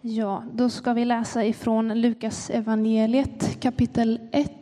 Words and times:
Ja, 0.00 0.44
då 0.52 0.68
ska 0.68 0.92
vi 0.92 1.04
läsa 1.04 1.44
ifrån 1.44 2.00
Lukas 2.00 2.50
evangeliet 2.50 3.60
kapitel 3.60 4.20
1, 4.32 4.52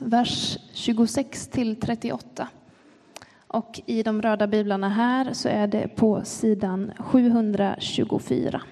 vers 0.00 0.58
26 0.72 1.48
till 1.48 1.76
38. 1.76 2.48
Och 3.46 3.80
i 3.86 4.02
de 4.02 4.22
röda 4.22 4.46
biblarna 4.46 4.88
här 4.88 5.32
så 5.32 5.48
är 5.48 5.66
det 5.66 5.88
på 5.88 6.24
sidan 6.24 6.92
724. 6.98 8.62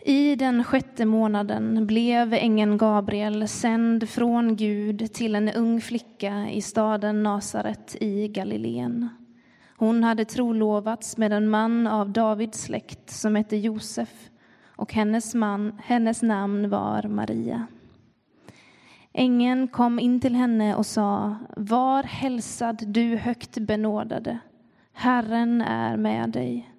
I 0.00 0.36
den 0.36 0.64
sjätte 0.64 1.04
månaden 1.04 1.86
blev 1.86 2.34
ängeln 2.34 2.78
Gabriel 2.78 3.48
sänd 3.48 4.08
från 4.08 4.56
Gud 4.56 5.12
till 5.12 5.34
en 5.34 5.48
ung 5.48 5.80
flicka 5.80 6.50
i 6.50 6.62
staden 6.62 7.22
Nasaret 7.22 7.96
i 8.00 8.28
Galileen. 8.28 9.08
Hon 9.78 10.04
hade 10.04 10.24
trolovats 10.24 11.16
med 11.16 11.32
en 11.32 11.48
man 11.48 11.86
av 11.86 12.10
Davids 12.10 12.62
släkt 12.62 13.10
som 13.10 13.34
hette 13.34 13.56
Josef 13.56 14.30
och 14.76 14.92
hennes, 14.92 15.34
man, 15.34 15.80
hennes 15.84 16.22
namn 16.22 16.70
var 16.70 17.02
Maria. 17.02 17.66
Ängeln 19.12 19.68
kom 19.68 19.98
in 19.98 20.20
till 20.20 20.34
henne 20.34 20.74
och 20.74 20.86
sa, 20.86 21.36
var 21.56 22.02
hälsad 22.02 22.82
du 22.86 23.16
högt 23.16 23.58
benådade, 23.58 24.38
Herren 24.92 25.60
är 25.60 25.96
med 25.96 26.30
dig. 26.30 26.72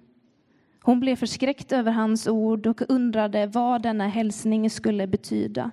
Hon 0.82 1.00
blev 1.00 1.16
förskräckt 1.16 1.72
över 1.72 1.92
hans 1.92 2.28
ord 2.28 2.66
och 2.66 2.82
undrade 2.88 3.46
vad 3.46 3.82
denna 3.82 4.08
hälsning 4.08 4.70
skulle 4.70 5.06
betyda. 5.06 5.70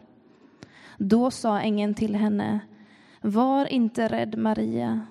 Då 0.98 1.32
sa 1.32 1.60
ängeln 1.60 1.94
till 1.94 2.16
henne, 2.16 2.60
var 3.22 3.66
inte 3.66 4.08
rädd 4.08 4.38
Maria, 4.38 5.02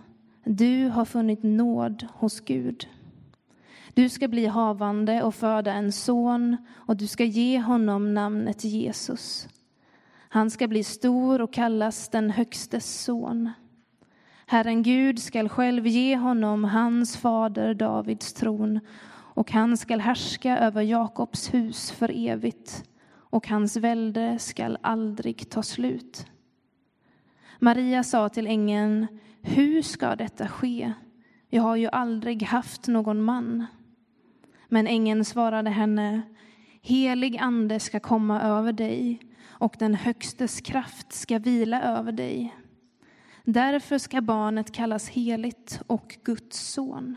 du 0.46 0.88
har 0.88 1.04
funnit 1.04 1.42
nåd 1.42 2.06
hos 2.14 2.40
Gud. 2.40 2.88
Du 3.94 4.08
ska 4.08 4.28
bli 4.28 4.46
havande 4.46 5.22
och 5.22 5.34
föda 5.34 5.72
en 5.72 5.92
son 5.92 6.56
och 6.74 6.96
du 6.96 7.06
ska 7.06 7.24
ge 7.24 7.60
honom 7.60 8.14
namnet 8.14 8.64
Jesus. 8.64 9.48
Han 10.28 10.50
ska 10.50 10.68
bli 10.68 10.84
stor 10.84 11.40
och 11.40 11.52
kallas 11.52 12.08
den 12.08 12.30
högstes 12.30 13.02
son. 13.04 13.50
Herren 14.46 14.82
Gud 14.82 15.18
skall 15.18 15.48
själv 15.48 15.86
ge 15.86 16.16
honom 16.16 16.64
hans 16.64 17.16
fader 17.16 17.74
Davids 17.74 18.32
tron 18.32 18.80
och 19.10 19.52
han 19.52 19.76
skall 19.76 20.00
härska 20.00 20.58
över 20.58 20.82
Jakobs 20.82 21.54
hus 21.54 21.90
för 21.90 22.28
evigt 22.28 22.84
och 23.14 23.48
hans 23.48 23.76
välde 23.76 24.38
skall 24.38 24.78
aldrig 24.80 25.50
ta 25.50 25.62
slut. 25.62 26.26
Maria 27.58 28.02
sa 28.02 28.28
till 28.28 28.46
ängeln, 28.46 29.06
hur 29.46 29.82
ska 29.82 30.16
detta 30.16 30.48
ske? 30.48 30.92
Jag 31.48 31.62
har 31.62 31.76
ju 31.76 31.88
aldrig 31.88 32.42
haft 32.42 32.88
någon 32.88 33.22
man. 33.22 33.66
Men 34.68 34.86
ängeln 34.86 35.24
svarade 35.24 35.70
henne, 35.70 36.22
helig 36.82 37.38
ande 37.38 37.80
ska 37.80 38.00
komma 38.00 38.42
över 38.42 38.72
dig 38.72 39.20
och 39.46 39.76
den 39.78 39.94
Högstes 39.94 40.60
kraft 40.60 41.12
ska 41.12 41.38
vila 41.38 41.82
över 41.82 42.12
dig. 42.12 42.56
Därför 43.44 43.98
ska 43.98 44.20
barnet 44.20 44.72
kallas 44.72 45.08
heligt 45.08 45.80
och 45.86 46.16
Guds 46.24 46.72
son. 46.72 47.16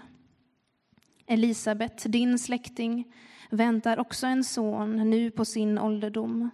Elisabet, 1.28 2.04
din 2.08 2.40
släkting, 2.40 3.14
väntar 3.50 4.00
också 4.00 4.28
en 4.28 4.44
son 4.44 5.10
nu 5.10 5.32
på 5.32 5.46
sin 5.46 5.80
ålderdom. 5.80 6.50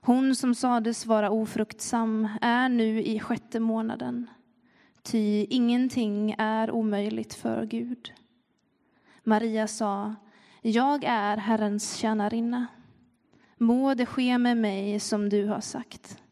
Hon 0.00 0.36
som 0.36 0.54
sades 0.54 1.06
vara 1.06 1.30
ofruktsam 1.30 2.28
är 2.40 2.68
nu 2.68 3.02
i 3.02 3.20
sjätte 3.20 3.60
månaden. 3.60 4.28
Ty 5.04 5.46
ingenting 5.50 6.34
är 6.38 6.70
omöjligt 6.70 7.34
för 7.34 7.66
Gud. 7.66 8.12
Maria 9.22 9.66
sa, 9.66 10.14
jag 10.62 11.04
är 11.04 11.36
Herrens 11.36 11.96
tjänarinna. 11.96 12.66
Må 13.56 13.94
det 13.94 14.06
ske 14.06 14.38
med 14.38 14.56
mig 14.56 15.00
som 15.00 15.28
du 15.28 15.46
har 15.46 15.60
sagt. 15.60 16.22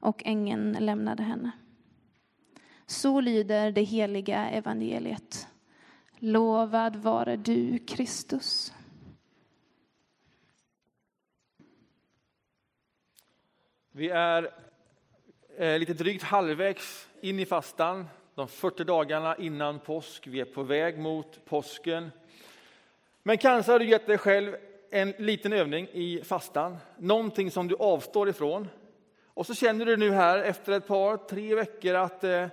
Och 0.00 0.22
ängeln 0.24 0.72
lämnade 0.80 1.22
henne. 1.22 1.50
Så 2.86 3.20
lyder 3.20 3.72
det 3.72 3.82
heliga 3.82 4.50
evangeliet. 4.50 5.48
Lovad 6.18 6.96
vare 6.96 7.36
du, 7.36 7.78
Kristus. 7.78 8.72
Vi 13.90 14.08
är 14.08 14.50
eh, 15.58 15.78
lite 15.78 15.94
drygt 15.94 16.22
halvvägs 16.22 17.08
in 17.22 17.40
i 17.40 17.46
fastan, 17.46 18.08
de 18.34 18.48
40 18.48 18.84
dagarna 18.84 19.36
innan 19.36 19.78
påsk. 19.78 20.26
Vi 20.26 20.40
är 20.40 20.44
på 20.44 20.62
väg 20.62 20.98
mot 20.98 21.44
påsken. 21.44 22.10
Men 23.22 23.38
kanske 23.38 23.72
har 23.72 23.78
du 23.78 23.84
gett 23.84 24.06
dig 24.06 24.18
själv 24.18 24.56
en 24.90 25.14
liten 25.18 25.52
övning 25.52 25.88
i 25.92 26.22
fastan, 26.24 26.76
någonting 26.98 27.50
som 27.50 27.68
du 27.68 27.76
avstår 27.76 28.28
ifrån. 28.28 28.68
Och 29.26 29.46
så 29.46 29.54
känner 29.54 29.86
du 29.86 29.96
nu 29.96 30.10
här 30.10 30.38
efter 30.38 30.72
ett 30.72 30.86
par, 30.86 31.16
tre 31.16 31.54
veckor 31.54 31.94
att 31.94 32.24
eh, 32.24 32.46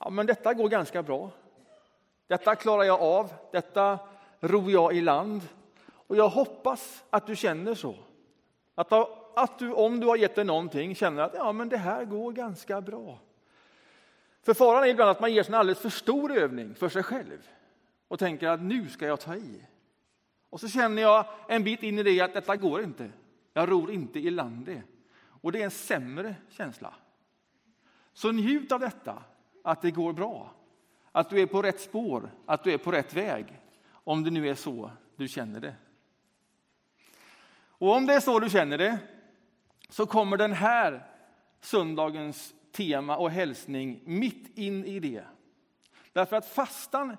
ja, 0.00 0.10
men 0.10 0.26
detta 0.26 0.54
går 0.54 0.68
ganska 0.68 1.02
bra. 1.02 1.30
Detta 2.26 2.54
klarar 2.54 2.84
jag 2.84 3.00
av, 3.00 3.32
detta 3.52 3.98
ror 4.40 4.70
jag 4.70 4.96
i 4.96 5.00
land. 5.00 5.42
Och 5.90 6.16
jag 6.16 6.28
hoppas 6.28 7.04
att 7.10 7.26
du 7.26 7.36
känner 7.36 7.74
så. 7.74 7.94
Att, 8.74 8.92
att 9.36 9.58
du, 9.58 9.72
om 9.72 10.00
du 10.00 10.06
har 10.06 10.16
gett 10.16 10.34
dig 10.34 10.44
någonting, 10.44 10.94
känner 10.94 11.22
att 11.22 11.34
ja, 11.34 11.52
men 11.52 11.68
det 11.68 11.76
här 11.76 12.04
går 12.04 12.32
ganska 12.32 12.80
bra. 12.80 13.18
För 14.48 14.54
faran 14.54 14.84
är 14.84 14.88
ibland 14.88 15.10
att 15.10 15.20
man 15.20 15.32
ger 15.32 15.42
sig 15.42 15.52
en 15.52 15.60
alldeles 15.60 15.78
för 15.78 15.90
stor 15.90 16.32
övning 16.32 16.74
för 16.74 16.88
sig 16.88 17.02
själv 17.02 17.48
och 18.08 18.18
tänker 18.18 18.48
att 18.48 18.62
nu 18.62 18.88
ska 18.88 19.06
jag 19.06 19.20
ta 19.20 19.34
i. 19.34 19.62
Och 20.50 20.60
så 20.60 20.68
känner 20.68 21.02
jag 21.02 21.26
en 21.48 21.64
bit 21.64 21.82
in 21.82 21.98
i 21.98 22.02
det 22.02 22.20
att 22.20 22.34
detta 22.34 22.56
går 22.56 22.82
inte. 22.82 23.10
Jag 23.52 23.70
ror 23.70 23.90
inte 23.90 24.18
i 24.18 24.30
land 24.30 24.66
det. 24.66 24.82
Och 25.18 25.52
det 25.52 25.60
är 25.60 25.64
en 25.64 25.70
sämre 25.70 26.34
känsla. 26.50 26.94
Så 28.12 28.32
njut 28.32 28.72
av 28.72 28.80
detta, 28.80 29.22
att 29.64 29.82
det 29.82 29.90
går 29.90 30.12
bra. 30.12 30.54
Att 31.12 31.30
du 31.30 31.40
är 31.40 31.46
på 31.46 31.62
rätt 31.62 31.80
spår, 31.80 32.30
att 32.46 32.64
du 32.64 32.72
är 32.72 32.78
på 32.78 32.92
rätt 32.92 33.14
väg. 33.14 33.60
Om 33.90 34.24
det 34.24 34.30
nu 34.30 34.48
är 34.48 34.54
så 34.54 34.90
du 35.16 35.28
känner 35.28 35.60
det. 35.60 35.74
Och 37.68 37.92
om 37.92 38.06
det 38.06 38.14
är 38.14 38.20
så 38.20 38.38
du 38.38 38.50
känner 38.50 38.78
det, 38.78 38.98
så 39.88 40.06
kommer 40.06 40.36
den 40.36 40.52
här 40.52 41.06
söndagens 41.60 42.54
tema 42.72 43.16
och 43.16 43.30
hälsning 43.30 44.00
mitt 44.04 44.58
in 44.58 44.84
i 44.84 45.00
det. 45.00 45.24
Därför 46.12 46.36
att 46.36 46.48
fastan 46.48 47.16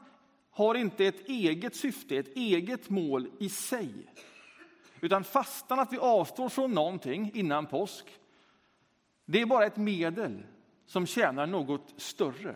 har 0.51 0.75
inte 0.75 1.05
ett 1.05 1.29
eget 1.29 1.75
syfte, 1.75 2.17
ett 2.17 2.37
eget 2.37 2.89
mål 2.89 3.31
i 3.39 3.49
sig. 3.49 4.13
Utan 5.01 5.23
fastan, 5.23 5.79
att 5.79 5.93
vi 5.93 5.97
avstår 5.97 6.49
från 6.49 6.71
någonting 6.71 7.31
innan 7.33 7.65
påsk, 7.65 8.05
det 9.25 9.41
är 9.41 9.45
bara 9.45 9.65
ett 9.65 9.77
medel 9.77 10.43
som 10.85 11.05
tjänar 11.05 11.47
något 11.47 11.93
större. 11.97 12.55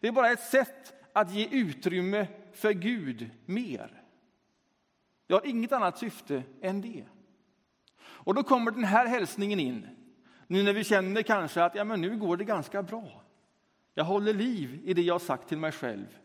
Det 0.00 0.08
är 0.08 0.12
bara 0.12 0.30
ett 0.30 0.40
sätt 0.40 0.94
att 1.12 1.34
ge 1.34 1.48
utrymme 1.50 2.26
för 2.52 2.72
Gud 2.72 3.30
mer. 3.46 4.02
Jag 5.26 5.36
har 5.40 5.46
inget 5.46 5.72
annat 5.72 5.98
syfte 5.98 6.42
än 6.60 6.80
det. 6.80 7.04
Och 8.02 8.34
då 8.34 8.42
kommer 8.42 8.70
den 8.70 8.84
här 8.84 9.06
hälsningen 9.06 9.60
in. 9.60 9.88
Nu 10.50 10.62
när 10.62 10.72
vi 10.72 10.84
känner 10.84 11.22
kanske 11.22 11.64
att 11.64 11.74
ja, 11.74 11.84
men 11.84 12.00
nu 12.00 12.18
går 12.18 12.36
det 12.36 12.44
ganska 12.44 12.82
bra. 12.82 13.22
Jag 13.94 14.04
håller 14.04 14.34
liv 14.34 14.80
i 14.84 14.94
det 14.94 15.02
jag 15.02 15.20
sagt 15.20 15.48
till 15.48 15.58
mig 15.58 15.72
själv. 15.72 16.18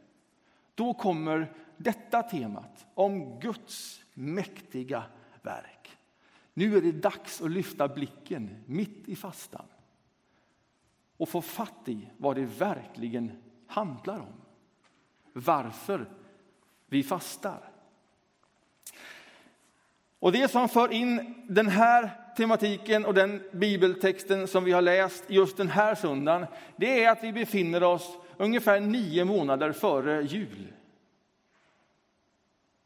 Då 0.75 0.93
kommer 0.93 1.53
detta 1.77 2.23
temat 2.23 2.85
om 2.93 3.39
Guds 3.39 4.03
mäktiga 4.13 5.03
verk. 5.41 5.97
Nu 6.53 6.77
är 6.77 6.81
det 6.81 6.91
dags 6.91 7.41
att 7.41 7.51
lyfta 7.51 7.87
blicken 7.87 8.63
mitt 8.65 9.09
i 9.09 9.15
fastan 9.15 9.65
och 11.17 11.29
få 11.29 11.41
fatt 11.41 11.89
i 11.89 12.09
vad 12.17 12.35
det 12.35 12.45
verkligen 12.45 13.43
handlar 13.67 14.19
om. 14.19 14.41
Varför 15.33 16.09
vi 16.87 17.03
fastar. 17.03 17.69
Och 20.19 20.31
det 20.31 20.51
som 20.51 20.69
för 20.69 20.91
in 20.91 21.45
den 21.49 21.67
här 21.67 22.24
tematiken 22.35 23.05
och 23.05 23.13
den 23.13 23.43
bibeltexten 23.51 24.47
som 24.47 24.63
vi 24.63 24.71
har 24.71 24.81
läst 24.81 25.23
just 25.27 25.57
den 25.57 25.69
här 25.69 25.95
söndagen, 25.95 26.45
det 26.75 27.03
är 27.03 27.11
att 27.11 27.23
vi 27.23 27.33
befinner 27.33 27.83
oss 27.83 28.17
ungefär 28.37 28.79
nio 28.79 29.25
månader 29.25 29.71
före 29.71 30.21
jul. 30.21 30.67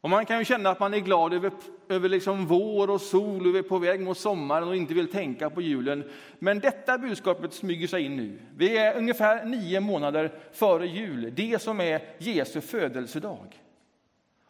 Och 0.00 0.10
man 0.10 0.26
kan 0.26 0.38
ju 0.38 0.44
känna 0.44 0.70
att 0.70 0.80
man 0.80 0.94
är 0.94 0.98
glad 0.98 1.32
över, 1.32 1.52
över 1.88 2.08
liksom 2.08 2.46
vår 2.46 2.90
och 2.90 3.00
sol 3.00 3.46
och 3.46 3.58
är 3.58 3.62
på 3.62 3.78
väg 3.78 4.00
mot 4.00 4.18
sommaren 4.18 4.68
och 4.68 4.76
inte 4.76 4.94
vill 4.94 5.10
tänka 5.10 5.50
på 5.50 5.62
julen. 5.62 6.10
Men 6.38 6.60
detta 6.60 6.98
budskapet 6.98 7.52
smyger 7.52 7.86
sig 7.86 8.02
in 8.02 8.16
nu. 8.16 8.38
Vi 8.56 8.78
är 8.78 8.96
ungefär 8.96 9.44
nio 9.44 9.80
månader 9.80 10.32
före 10.52 10.86
jul, 10.86 11.32
det 11.36 11.62
som 11.62 11.80
är 11.80 12.02
Jesu 12.18 12.60
födelsedag. 12.60 13.62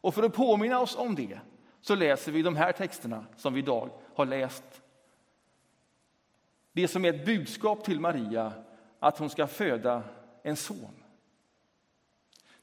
Och 0.01 0.15
för 0.15 0.23
att 0.23 0.35
påminna 0.35 0.81
oss 0.81 0.97
om 0.97 1.15
det 1.15 1.39
så 1.81 1.95
läser 1.95 2.33
vi 2.33 2.43
de 2.43 2.57
här 2.57 2.73
texterna 2.73 3.25
som 3.37 3.55
vi 3.55 3.61
idag 3.61 3.91
har 4.15 4.27
läst. 4.27 4.65
Det 6.73 6.89
som 6.89 7.05
är 7.05 7.09
ett 7.09 7.25
budskap 7.25 7.85
till 7.85 8.01
Maria 8.01 8.53
att 8.99 9.19
hon 9.19 9.31
ska 9.31 9.47
föda 9.47 10.03
en 10.43 10.57
son. 10.57 10.95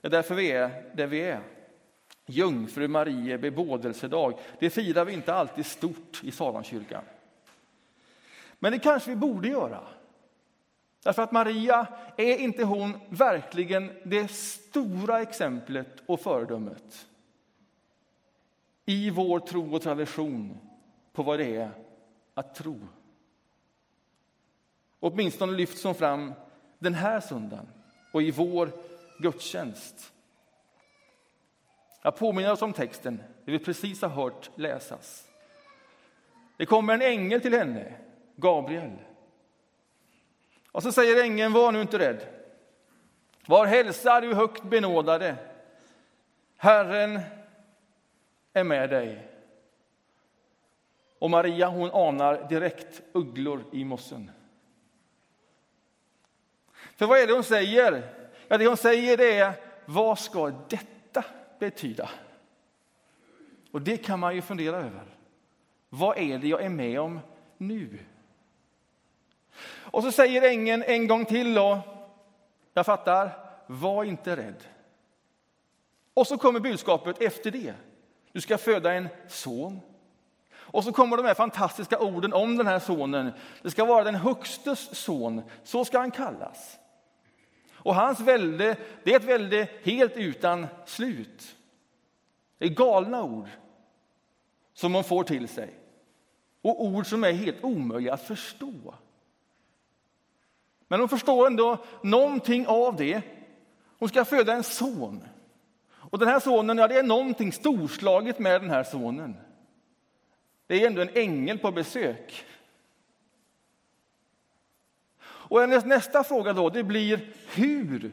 Det 0.01 0.07
är 0.07 0.11
därför 0.11 0.35
vi 0.35 0.51
är 0.51 0.91
där 0.93 1.07
vi 1.07 1.21
är. 1.21 1.41
Jungfru 2.25 2.87
Marie 2.87 3.37
bebådelsedag. 3.37 4.39
Det 4.59 4.69
firar 4.69 5.05
vi 5.05 5.13
inte 5.13 5.33
alltid 5.33 5.65
stort 5.65 6.23
i 6.23 6.31
Salonkyrkan. 6.31 7.03
Men 8.59 8.71
det 8.71 8.79
kanske 8.79 9.09
vi 9.09 9.15
borde 9.15 9.47
göra. 9.47 9.87
Därför 11.03 11.21
att 11.21 11.31
Maria, 11.31 11.87
är 12.17 12.37
inte 12.37 12.63
hon 12.63 12.99
verkligen 13.09 13.91
det 14.03 14.31
stora 14.31 15.21
exemplet 15.21 16.03
och 16.05 16.19
föredömet 16.19 17.07
i 18.85 19.09
vår 19.09 19.39
tro 19.39 19.75
och 19.75 19.81
tradition 19.81 20.57
på 21.13 21.23
vad 21.23 21.39
det 21.39 21.55
är 21.55 21.71
att 22.33 22.55
tro? 22.55 22.79
Åtminstone 24.99 25.51
lyfts 25.51 25.83
hon 25.83 25.95
fram 25.95 26.33
den 26.79 26.93
här 26.93 27.19
söndagen 27.19 27.67
och 28.11 28.21
i 28.21 28.31
vår 28.31 28.71
gudstjänst. 29.19 30.13
Jag 32.01 32.17
påminner 32.17 32.51
oss 32.51 32.61
om 32.61 32.73
texten, 32.73 33.23
det 33.45 33.51
vi 33.51 33.59
precis 33.59 34.01
har 34.01 34.09
hört 34.09 34.49
läsas. 34.55 35.27
Det 36.57 36.65
kommer 36.65 36.93
en 36.93 37.01
ängel 37.01 37.41
till 37.41 37.53
henne, 37.53 37.93
Gabriel. 38.35 38.91
Och 40.71 40.83
så 40.83 40.91
säger 40.91 41.23
ängeln, 41.23 41.53
var 41.53 41.71
nu 41.71 41.81
inte 41.81 41.99
rädd. 41.99 42.27
Var 43.47 43.65
hälsar 43.65 44.21
du 44.21 44.33
högt 44.33 44.63
benådade. 44.63 45.35
Herren 46.57 47.19
är 48.53 48.63
med 48.63 48.89
dig. 48.89 49.27
Och 51.19 51.29
Maria 51.29 51.67
hon 51.67 51.91
anar 51.91 52.49
direkt 52.49 53.01
ugglor 53.13 53.63
i 53.71 53.85
mossen. 53.85 54.31
För 56.97 57.05
vad 57.05 57.19
är 57.19 57.27
det 57.27 57.33
hon 57.33 57.43
säger? 57.43 58.13
Ja, 58.47 58.57
det 58.57 58.67
hon 58.67 58.77
säger 58.77 59.17
det 59.17 59.39
är, 59.39 59.53
vad 59.85 60.19
ska 60.19 60.51
detta 60.69 61.23
betyda? 61.59 62.09
Och 63.71 63.81
det 63.81 63.97
kan 63.97 64.19
man 64.19 64.35
ju 64.35 64.41
fundera 64.41 64.77
över. 64.77 65.05
Vad 65.89 66.17
är 66.17 66.37
det 66.37 66.47
jag 66.47 66.63
är 66.63 66.69
med 66.69 66.99
om 66.99 67.19
nu? 67.57 67.99
Och 69.69 70.03
så 70.03 70.11
säger 70.11 70.41
ängeln 70.41 70.83
en 70.83 71.07
gång 71.07 71.25
till 71.25 71.53
då, 71.53 71.79
jag 72.73 72.85
fattar, 72.85 73.31
var 73.67 74.03
inte 74.03 74.35
rädd. 74.35 74.63
Och 76.13 76.27
så 76.27 76.37
kommer 76.37 76.59
budskapet 76.59 77.21
efter 77.21 77.51
det. 77.51 77.73
Du 78.31 78.41
ska 78.41 78.57
föda 78.57 78.93
en 78.93 79.07
son. 79.27 79.79
Och 80.55 80.83
så 80.83 80.91
kommer 80.91 81.17
de 81.17 81.25
här 81.25 81.33
fantastiska 81.33 81.99
orden 81.99 82.33
om 82.33 82.57
den 82.57 82.67
här 82.67 82.79
sonen. 82.79 83.31
Det 83.61 83.71
ska 83.71 83.85
vara 83.85 84.03
den 84.03 84.15
högstes 84.15 84.95
son, 84.97 85.41
så 85.63 85.85
ska 85.85 85.99
han 85.99 86.11
kallas. 86.11 86.79
Och 87.77 87.95
hans 87.95 88.19
välde, 88.19 88.77
det 89.03 89.13
är 89.13 89.19
ett 89.19 89.23
välde 89.23 89.69
helt 89.83 90.17
utan 90.17 90.67
slut. 90.85 91.55
Det 92.57 92.65
är 92.65 92.69
galna 92.69 93.23
ord 93.23 93.47
som 94.73 94.91
man 94.91 95.03
får 95.03 95.23
till 95.23 95.47
sig. 95.47 95.73
Och 96.61 96.85
ord 96.85 97.07
som 97.07 97.23
är 97.23 97.31
helt 97.31 97.63
omöjliga 97.63 98.13
att 98.13 98.27
förstå. 98.27 98.95
Men 100.87 100.99
hon 100.99 101.09
förstår 101.09 101.47
ändå 101.47 101.77
någonting 102.03 102.67
av 102.67 102.95
det. 102.95 103.21
Hon 103.99 104.09
ska 104.09 104.25
föda 104.25 104.53
en 104.53 104.63
son. 104.63 105.23
Och 105.89 106.19
den 106.19 106.27
här 106.27 106.39
sonen, 106.39 106.77
ja, 106.77 106.87
det 106.87 106.97
är 106.97 107.03
någonting 107.03 107.51
storslaget 107.51 108.39
med 108.39 108.61
den 108.61 108.69
här 108.69 108.83
sonen. 108.83 109.35
Det 110.67 110.83
är 110.83 110.87
ändå 110.87 111.01
en 111.01 111.09
ängel 111.13 111.57
på 111.57 111.71
besök. 111.71 112.45
Och 115.49 115.61
hennes 115.61 115.85
nästa 115.85 116.23
fråga 116.23 116.53
då, 116.53 116.69
det 116.69 116.83
blir 116.83 117.19
hur 117.55 118.11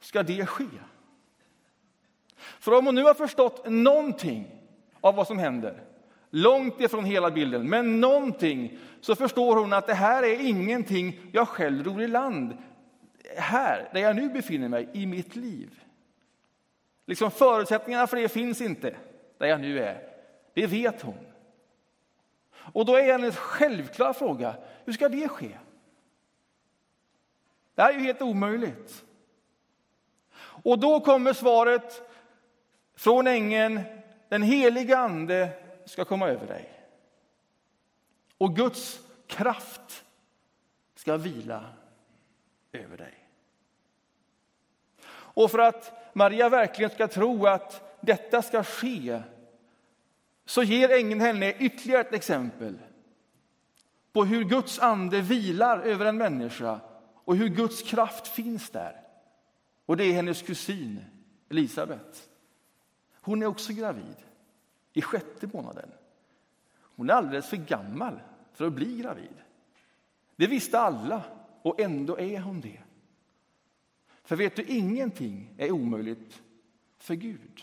ska 0.00 0.22
det 0.22 0.46
ske? 0.46 0.64
För 2.36 2.78
om 2.78 2.86
hon 2.86 2.94
nu 2.94 3.02
har 3.02 3.14
förstått 3.14 3.68
någonting 3.68 4.46
av 5.00 5.14
vad 5.14 5.26
som 5.26 5.38
händer, 5.38 5.82
långt 6.30 6.80
ifrån 6.80 7.04
hela 7.04 7.30
bilden, 7.30 7.68
men 7.68 8.00
någonting, 8.00 8.78
så 9.00 9.14
förstår 9.14 9.56
hon 9.56 9.72
att 9.72 9.86
det 9.86 9.94
här 9.94 10.22
är 10.22 10.48
ingenting 10.48 11.20
jag 11.32 11.48
själv 11.48 11.84
ror 11.84 12.02
i 12.02 12.08
land 12.08 12.56
här, 13.36 13.88
där 13.92 14.00
jag 14.00 14.16
nu 14.16 14.28
befinner 14.28 14.68
mig, 14.68 14.88
i 14.92 15.06
mitt 15.06 15.36
liv. 15.36 15.80
Liksom 17.06 17.30
förutsättningarna 17.30 18.06
för 18.06 18.16
det 18.16 18.28
finns 18.28 18.60
inte 18.60 18.96
där 19.38 19.46
jag 19.46 19.60
nu 19.60 19.78
är. 19.78 20.02
Det 20.54 20.66
vet 20.66 21.02
hon. 21.02 21.26
Och 22.54 22.84
då 22.84 22.96
är 22.96 23.12
hennes 23.12 23.36
självklara 23.36 24.14
fråga, 24.14 24.54
hur 24.84 24.92
ska 24.92 25.08
det 25.08 25.28
ske? 25.28 25.50
Det 27.74 27.82
här 27.82 27.90
är 27.90 27.98
ju 27.98 28.04
helt 28.04 28.22
omöjligt. 28.22 29.04
Och 30.36 30.78
då 30.78 31.00
kommer 31.00 31.32
svaret 31.32 32.10
från 32.96 33.26
ängeln, 33.26 33.80
den 34.28 34.42
heliga 34.42 34.98
ande 34.98 35.48
ska 35.86 36.04
komma 36.04 36.28
över 36.28 36.46
dig. 36.46 36.70
Och 38.38 38.56
Guds 38.56 39.00
kraft 39.26 40.04
ska 40.94 41.16
vila 41.16 41.64
över 42.72 42.96
dig. 42.96 43.14
Och 45.06 45.50
för 45.50 45.58
att 45.58 46.10
Maria 46.12 46.48
verkligen 46.48 46.90
ska 46.90 47.08
tro 47.08 47.46
att 47.46 47.98
detta 48.00 48.42
ska 48.42 48.64
ske 48.64 49.22
så 50.46 50.62
ger 50.62 50.90
ängeln 50.90 51.20
henne 51.20 51.52
ytterligare 51.52 52.00
ett 52.00 52.14
exempel 52.14 52.78
på 54.12 54.24
hur 54.24 54.44
Guds 54.44 54.78
ande 54.78 55.20
vilar 55.20 55.78
över 55.78 56.06
en 56.06 56.18
människa 56.18 56.80
och 57.24 57.36
hur 57.36 57.48
Guds 57.48 57.82
kraft 57.82 58.26
finns 58.26 58.70
där. 58.70 59.00
Och 59.86 59.96
det 59.96 60.04
är 60.04 60.12
hennes 60.12 60.42
kusin 60.42 61.04
Elisabet. 61.48 62.28
Hon 63.20 63.42
är 63.42 63.46
också 63.46 63.72
gravid 63.72 64.16
i 64.92 65.02
sjätte 65.02 65.48
månaden. 65.52 65.90
Hon 66.96 67.10
är 67.10 67.14
alldeles 67.14 67.46
för 67.46 67.56
gammal 67.56 68.20
för 68.52 68.66
att 68.66 68.72
bli 68.72 68.96
gravid. 68.96 69.34
Det 70.36 70.46
visste 70.46 70.78
alla 70.78 71.22
och 71.62 71.80
ändå 71.80 72.18
är 72.18 72.40
hon 72.40 72.60
det. 72.60 72.80
För 74.24 74.36
vet 74.36 74.56
du, 74.56 74.62
ingenting 74.62 75.50
är 75.58 75.70
omöjligt 75.70 76.42
för 76.98 77.14
Gud. 77.14 77.62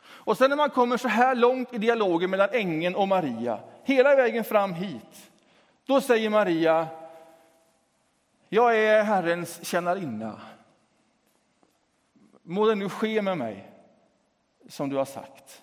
Och 0.00 0.38
sen 0.38 0.50
när 0.50 0.56
man 0.56 0.70
kommer 0.70 0.96
så 0.96 1.08
här 1.08 1.34
långt 1.34 1.74
i 1.74 1.78
dialogen 1.78 2.30
mellan 2.30 2.48
ängeln 2.52 2.94
och 2.94 3.08
Maria, 3.08 3.60
hela 3.84 4.16
vägen 4.16 4.44
fram 4.44 4.72
hit, 4.72 5.30
då 5.84 6.00
säger 6.00 6.30
Maria, 6.30 6.88
jag 8.48 8.78
är 8.78 9.02
Herrens 9.02 9.66
tjänarinna. 9.66 10.40
Må 12.42 12.66
det 12.66 12.74
nu 12.74 12.88
ske 12.88 13.22
med 13.22 13.38
mig 13.38 13.72
som 14.68 14.88
du 14.88 14.96
har 14.96 15.04
sagt. 15.04 15.62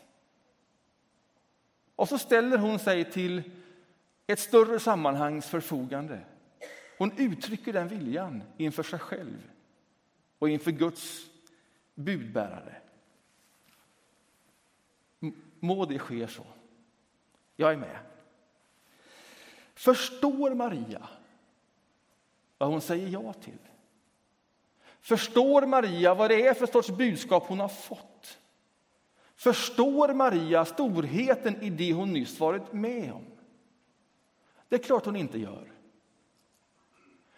Och 1.96 2.10
så 2.10 2.18
ställer 2.18 2.58
hon 2.58 2.80
sig 2.80 3.12
till 3.12 3.52
ett 4.28 4.40
större 4.40 4.80
sammanhangs 4.80 5.46
förfogande. 5.46 6.20
Hon 6.98 7.12
uttrycker 7.18 7.74
den 7.74 7.88
viljan 7.88 8.44
inför 8.58 8.84
sig 8.84 9.00
själv 9.00 9.52
och 10.40 10.50
inför 10.50 10.72
Guds 10.72 11.26
budbärare. 11.96 12.76
Må 15.60 15.86
det 15.86 16.00
ske 16.00 16.28
så. 16.28 16.46
Jag 17.56 17.74
är 17.74 17.78
med. 17.78 17.98
Förstår 19.74 20.56
Maria 20.56 21.10
vad 22.58 22.70
hon 22.70 22.82
säger 22.82 23.08
ja 23.08 23.34
till? 23.34 23.58
Förstår 25.02 25.66
Maria 25.66 26.14
vad 26.14 26.30
det 26.30 26.48
är 26.48 26.54
för 26.54 26.66
sorts 26.66 26.90
budskap 26.90 27.44
hon 27.48 27.60
har 27.60 27.68
fått? 27.68 28.40
Förstår 29.36 30.14
Maria 30.14 30.66
storheten 30.66 31.62
i 31.62 31.70
det 31.70 31.94
hon 31.94 32.14
nyss 32.14 32.40
varit 32.40 32.74
med 32.74 33.14
om? 33.14 33.26
Det 34.70 34.76
är 34.76 34.80
klart 34.80 35.06
hon 35.06 35.16
inte 35.16 35.40
gör. 35.40 35.72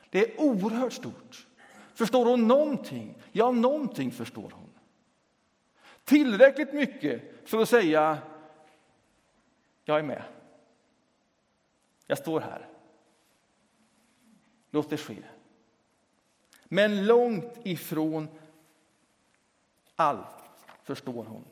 Det 0.09 0.19
är 0.19 0.41
oerhört 0.41 0.93
stort. 0.93 1.47
Förstår 1.93 2.25
hon 2.25 2.47
någonting? 2.47 3.15
Ja, 3.31 3.51
någonting 3.51 4.12
förstår 4.12 4.51
hon. 4.55 4.69
Tillräckligt 6.03 6.74
mycket 6.74 7.21
för 7.50 7.62
att 7.62 7.69
säga 7.69 8.17
jag 9.86 10.00
är 10.00 10.03
med. 10.03 10.24
Jag 12.07 12.17
står 12.17 12.39
här. 12.39 12.67
Låt 14.71 14.89
det 14.89 14.97
ske. 14.97 15.15
Men 16.63 17.05
långt 17.05 17.53
ifrån 17.63 18.27
allt 19.95 20.27
förstår 20.83 21.25
hon. 21.25 21.43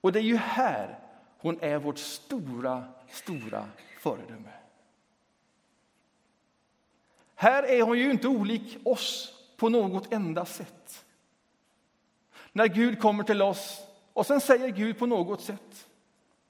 Och 0.00 0.12
det 0.12 0.18
är 0.18 0.22
ju 0.22 0.36
här 0.36 0.98
hon 1.38 1.60
är 1.60 1.78
vårt 1.78 1.98
stora, 1.98 2.84
stora 3.10 3.68
föredöme. 4.00 4.50
Här 7.34 7.62
är 7.62 7.82
hon 7.82 7.98
ju 7.98 8.10
inte 8.10 8.28
olik 8.28 8.78
oss 8.84 9.34
på 9.56 9.68
något 9.68 10.12
enda 10.12 10.44
sätt. 10.44 11.04
När 12.52 12.66
Gud 12.66 13.00
kommer 13.00 13.24
till 13.24 13.42
oss 13.42 13.86
och 14.12 14.26
sen 14.26 14.40
säger 14.40 14.68
Gud 14.68 14.98
på 14.98 15.06
något 15.06 15.40
sätt, 15.40 15.88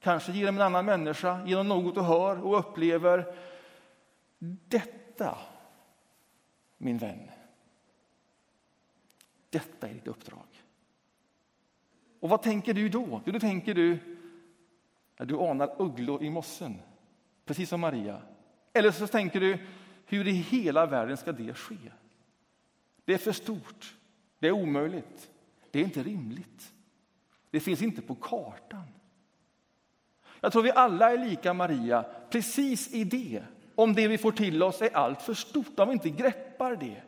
kanske 0.00 0.32
genom 0.32 0.54
en 0.54 0.62
annan 0.62 0.84
människa, 0.84 1.46
genom 1.46 1.68
något 1.68 1.94
du 1.94 2.00
hör 2.00 2.44
och 2.44 2.58
upplever. 2.58 3.34
Detta, 4.68 5.38
min 6.78 6.98
vän, 6.98 7.30
detta 9.50 9.88
är 9.88 9.94
ditt 9.94 10.06
uppdrag. 10.06 10.46
Och 12.20 12.28
vad 12.28 12.42
tänker 12.42 12.74
du 12.74 12.88
då? 12.88 13.22
Jo, 13.24 13.32
då 13.32 13.40
tänker 13.40 13.74
du, 13.74 13.98
att 15.16 15.28
du 15.28 15.38
anar 15.38 15.82
ugglor 15.82 16.22
i 16.22 16.30
mossen, 16.30 16.74
precis 17.44 17.68
som 17.68 17.80
Maria. 17.80 18.22
Eller 18.72 18.90
så 18.90 19.06
tänker 19.06 19.40
du, 19.40 19.58
hur 20.06 20.28
i 20.28 20.32
hela 20.32 20.86
världen 20.86 21.16
ska 21.16 21.32
det 21.32 21.54
ske? 21.54 21.92
Det 23.04 23.14
är 23.14 23.18
för 23.18 23.32
stort, 23.32 23.96
det 24.38 24.48
är 24.48 24.52
omöjligt, 24.52 25.30
det 25.70 25.80
är 25.80 25.84
inte 25.84 26.02
rimligt. 26.02 26.72
Det 27.50 27.60
finns 27.60 27.82
inte 27.82 28.02
på 28.02 28.14
kartan. 28.14 28.84
Jag 30.40 30.52
tror 30.52 30.62
vi 30.62 30.70
alla 30.70 31.12
är 31.12 31.18
lika 31.28 31.54
Maria, 31.54 32.04
precis 32.30 32.94
i 32.94 33.04
det. 33.04 33.44
Om 33.78 33.94
det 33.94 34.08
vi 34.08 34.18
får 34.18 34.32
till 34.32 34.62
oss 34.62 34.82
är 34.82 34.96
allt 34.96 35.22
för 35.22 35.34
stort, 35.34 35.78
om 35.78 35.88
vi 35.88 35.92
inte 35.92 36.10
greppar 36.10 36.76
det. 36.76 37.02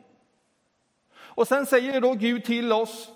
Och 1.13 1.49
sen 1.49 1.67
säger 1.67 2.01
då 2.01 2.15
Gud 2.15 2.45
till 2.45 2.73
oss 2.73 3.13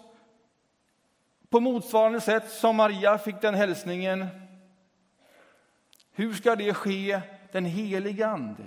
på 1.48 1.60
motsvarande 1.60 2.20
sätt 2.20 2.50
som 2.50 2.76
Maria 2.76 3.18
fick 3.18 3.40
den 3.40 3.54
hälsningen. 3.54 4.26
Hur 6.12 6.34
ska 6.34 6.56
det 6.56 6.74
ske? 6.74 7.20
Den 7.52 7.64
helige 7.64 8.26
Ande 8.26 8.66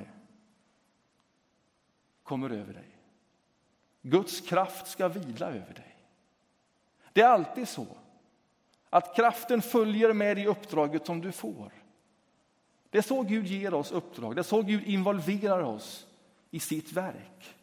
kommer 2.23 2.49
över 2.49 2.73
dig. 2.73 2.97
Guds 4.01 4.41
kraft 4.41 4.87
ska 4.87 5.07
vila 5.07 5.47
över 5.47 5.73
dig. 5.73 5.97
Det 7.13 7.21
är 7.21 7.29
alltid 7.29 7.67
så 7.67 7.87
att 8.89 9.15
kraften 9.15 9.61
följer 9.61 10.13
med 10.13 10.39
i 10.39 10.45
uppdraget 10.45 11.05
som 11.05 11.21
du 11.21 11.31
får. 11.31 11.71
Det 12.89 12.97
är 12.97 13.01
så 13.01 13.21
Gud 13.21 13.47
ger 13.47 13.73
oss 13.73 13.91
uppdrag, 13.91 14.35
det 14.35 14.41
är 14.41 14.43
så 14.43 14.61
Gud 14.61 14.83
involverar 14.87 15.61
oss 15.61 16.05
i 16.51 16.59
sitt 16.59 16.93
verk. 16.93 17.55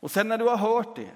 Och 0.00 0.10
sen 0.10 0.28
när 0.28 0.38
du 0.38 0.44
har 0.44 0.56
hört 0.56 0.96
det 0.96 1.10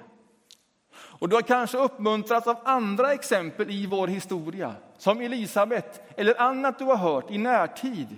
och 1.20 1.28
du 1.28 1.34
har 1.34 1.42
kanske 1.42 1.78
uppmuntrats 1.78 2.46
av 2.46 2.56
andra 2.64 3.12
exempel 3.12 3.70
i 3.70 3.86
vår 3.86 4.08
historia, 4.08 4.74
som 4.98 5.20
Elisabet 5.20 6.02
eller 6.16 6.40
annat 6.40 6.78
du 6.78 6.84
har 6.84 6.96
hört 6.96 7.30
i 7.30 7.38
närtid. 7.38 8.08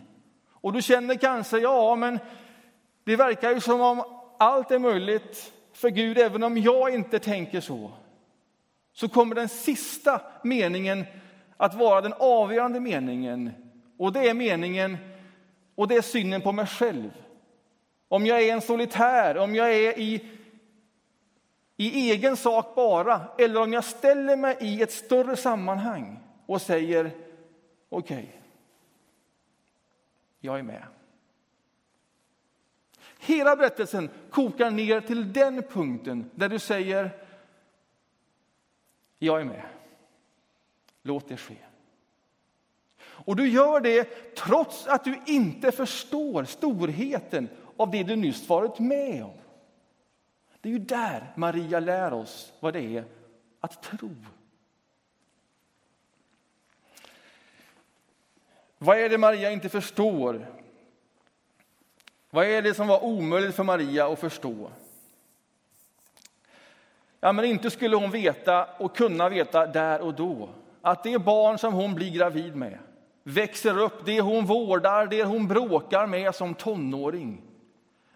Och 0.50 0.72
du 0.72 0.82
känner 0.82 1.14
kanske, 1.14 1.58
ja, 1.58 1.96
men 1.96 2.18
det 3.04 3.16
verkar 3.16 3.50
ju 3.50 3.60
som 3.60 3.80
om 3.80 4.02
allt 4.38 4.70
är 4.70 4.78
möjligt 4.78 5.52
för 5.72 5.88
Gud, 5.90 6.18
även 6.18 6.42
om 6.42 6.58
jag 6.58 6.94
inte 6.94 7.18
tänker 7.18 7.60
så. 7.60 7.90
Så 8.92 9.08
kommer 9.08 9.34
den 9.34 9.48
sista 9.48 10.20
meningen 10.42 11.04
att 11.56 11.74
vara 11.74 12.00
den 12.00 12.14
avgörande 12.18 12.80
meningen. 12.80 13.50
Och 14.02 14.12
det 14.12 14.28
är 14.28 14.34
meningen, 14.34 14.96
och 15.74 15.88
det 15.88 15.96
är 15.96 16.02
synen 16.02 16.42
på 16.42 16.52
mig 16.52 16.66
själv. 16.66 17.10
Om 18.08 18.26
jag 18.26 18.42
är 18.42 18.52
en 18.52 18.60
solitär, 18.60 19.36
om 19.36 19.54
jag 19.54 19.74
är 19.74 19.98
i 19.98 20.30
i 21.76 22.10
egen 22.10 22.36
sak 22.36 22.74
bara, 22.74 23.22
eller 23.38 23.62
om 23.62 23.72
jag 23.72 23.84
ställer 23.84 24.36
mig 24.36 24.56
i 24.60 24.82
ett 24.82 24.92
större 24.92 25.36
sammanhang 25.36 26.18
och 26.46 26.62
säger 26.62 27.10
okej, 27.88 28.16
okay, 28.16 28.26
jag 30.40 30.58
är 30.58 30.62
med. 30.62 30.84
Hela 33.18 33.56
berättelsen 33.56 34.10
kokar 34.30 34.70
ner 34.70 35.00
till 35.00 35.32
den 35.32 35.62
punkten 35.62 36.30
där 36.34 36.48
du 36.48 36.58
säger 36.58 37.10
jag 39.18 39.40
är 39.40 39.44
med. 39.44 39.62
Låt 41.02 41.28
det 41.28 41.36
ske. 41.36 41.56
Och 43.24 43.36
du 43.36 43.48
gör 43.48 43.80
det 43.80 44.04
trots 44.34 44.86
att 44.86 45.04
du 45.04 45.20
inte 45.26 45.72
förstår 45.72 46.44
storheten 46.44 47.48
av 47.76 47.90
det 47.90 48.02
du 48.02 48.16
nyss 48.16 48.48
varit 48.48 48.78
med 48.78 49.24
om. 49.24 49.38
Det 50.60 50.68
är 50.68 50.72
ju 50.72 50.78
där 50.78 51.32
Maria 51.36 51.80
lär 51.80 52.12
oss 52.12 52.52
vad 52.60 52.72
det 52.72 52.96
är 52.96 53.04
att 53.60 53.82
tro. 53.82 54.10
Vad 58.78 58.98
är 58.98 59.08
det 59.08 59.18
Maria 59.18 59.50
inte 59.50 59.68
förstår? 59.68 60.46
Vad 62.30 62.46
är 62.46 62.62
det 62.62 62.74
som 62.74 62.86
var 62.86 63.04
omöjligt 63.04 63.54
för 63.54 63.64
Maria 63.64 64.06
att 64.06 64.18
förstå? 64.18 64.70
Ja, 67.20 67.32
men 67.32 67.44
inte 67.44 67.70
skulle 67.70 67.96
hon 67.96 68.10
veta 68.10 68.64
och 68.64 68.96
kunna 68.96 69.28
veta 69.28 69.66
där 69.66 70.00
och 70.00 70.14
då 70.14 70.48
att 70.80 71.02
det 71.02 71.18
barn 71.18 71.58
som 71.58 71.74
hon 71.74 71.94
blir 71.94 72.10
gravid 72.10 72.56
med 72.56 72.78
växer 73.22 73.78
upp, 73.78 74.04
det 74.04 74.20
hon 74.20 74.46
vårdar, 74.46 75.06
det 75.06 75.24
hon 75.24 75.48
bråkar 75.48 76.06
med 76.06 76.34
som 76.34 76.54
tonåring 76.54 77.42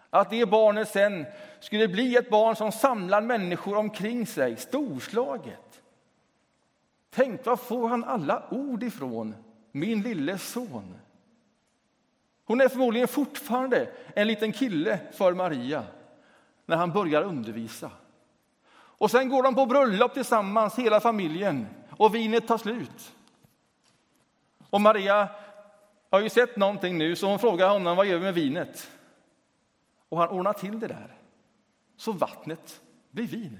att 0.09 0.29
det 0.29 0.45
barnet 0.45 0.89
sen 0.89 1.25
skulle 1.59 1.87
bli 1.87 2.15
ett 2.15 2.29
barn 2.29 2.55
som 2.55 2.71
samlar 2.71 3.21
människor 3.21 3.77
omkring 3.77 4.27
sig, 4.27 4.57
storslaget. 4.57 5.81
Tänk, 7.09 7.45
var 7.45 7.55
får 7.55 7.87
han 7.87 8.03
alla 8.03 8.43
ord 8.49 8.83
ifrån, 8.83 9.35
min 9.71 10.01
lille 10.01 10.37
son? 10.37 10.95
Hon 12.45 12.61
är 12.61 12.69
förmodligen 12.69 13.07
fortfarande 13.07 13.89
en 14.15 14.27
liten 14.27 14.51
kille 14.51 14.99
för 15.11 15.33
Maria 15.33 15.83
när 16.65 16.77
han 16.77 16.91
börjar 16.91 17.23
undervisa. 17.23 17.91
Och 18.69 19.11
sen 19.11 19.29
går 19.29 19.43
de 19.43 19.55
på 19.55 19.65
bröllop 19.65 20.13
tillsammans, 20.13 20.75
hela 20.75 20.99
familjen, 20.99 21.67
och 21.89 22.15
vinet 22.15 22.47
tar 22.47 22.57
slut. 22.57 23.13
Och 24.69 24.81
Maria 24.81 25.29
har 26.09 26.19
ju 26.19 26.29
sett 26.29 26.57
någonting 26.57 26.97
nu, 26.97 27.15
så 27.15 27.27
hon 27.27 27.39
frågar 27.39 27.69
honom 27.69 27.97
vad 27.97 28.05
gör 28.05 28.17
vi 28.17 28.23
med 28.23 28.33
vinet? 28.33 28.91
Och 30.09 30.17
han 30.17 30.29
ordnar 30.29 30.53
till 30.53 30.79
det 30.79 30.87
där. 30.87 31.17
Så 31.97 32.11
vattnet 32.11 32.81
blir 33.11 33.27
vin. 33.27 33.59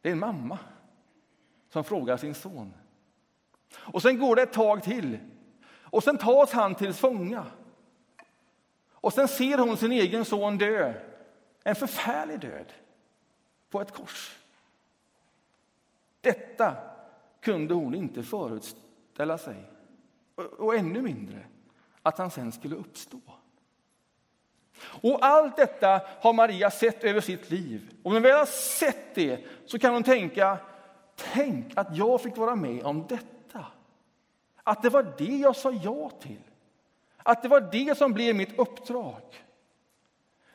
Det 0.00 0.08
är 0.08 0.12
en 0.12 0.18
mamma 0.18 0.58
som 1.68 1.84
frågar 1.84 2.16
sin 2.16 2.34
son. 2.34 2.74
Och 3.76 4.02
sen 4.02 4.18
går 4.18 4.36
det 4.36 4.42
ett 4.42 4.52
tag 4.52 4.82
till. 4.82 5.18
Och 5.80 6.04
sen 6.04 6.18
tas 6.18 6.52
han 6.52 6.74
till 6.74 6.92
fånga. 6.92 7.46
Och 8.90 9.12
sen 9.12 9.28
ser 9.28 9.58
hon 9.58 9.76
sin 9.76 9.92
egen 9.92 10.24
son 10.24 10.58
dö. 10.58 10.94
En 11.64 11.74
förfärlig 11.74 12.40
död 12.40 12.72
på 13.70 13.80
ett 13.80 13.92
kors. 13.92 14.38
Detta 16.20 16.76
kunde 17.40 17.74
hon 17.74 17.94
inte 17.94 18.22
föreställa 19.16 19.38
sig. 19.38 19.70
Och, 20.34 20.44
och 20.44 20.74
ännu 20.74 21.02
mindre 21.02 21.46
att 22.02 22.18
han 22.18 22.30
sen 22.30 22.52
skulle 22.52 22.76
uppstå. 22.76 23.20
Och 25.02 25.24
allt 25.24 25.56
detta 25.56 26.00
har 26.20 26.32
Maria 26.32 26.70
sett 26.70 27.04
över 27.04 27.20
sitt 27.20 27.50
liv. 27.50 27.90
Och 28.02 28.12
när 28.12 28.20
väl 28.20 28.38
har 28.38 28.46
sett 28.46 29.14
det 29.14 29.44
så 29.66 29.78
kan 29.78 29.92
hon 29.92 30.02
tänka, 30.02 30.58
tänk 31.16 31.72
att 31.76 31.96
jag 31.96 32.22
fick 32.22 32.36
vara 32.36 32.56
med 32.56 32.84
om 32.84 33.06
detta. 33.08 33.66
Att 34.64 34.82
det 34.82 34.90
var 34.90 35.14
det 35.18 35.36
jag 35.36 35.56
sa 35.56 35.72
ja 35.72 36.10
till. 36.10 36.42
Att 37.16 37.42
det 37.42 37.48
var 37.48 37.60
det 37.72 37.98
som 37.98 38.12
blev 38.12 38.36
mitt 38.36 38.58
uppdrag. 38.58 39.22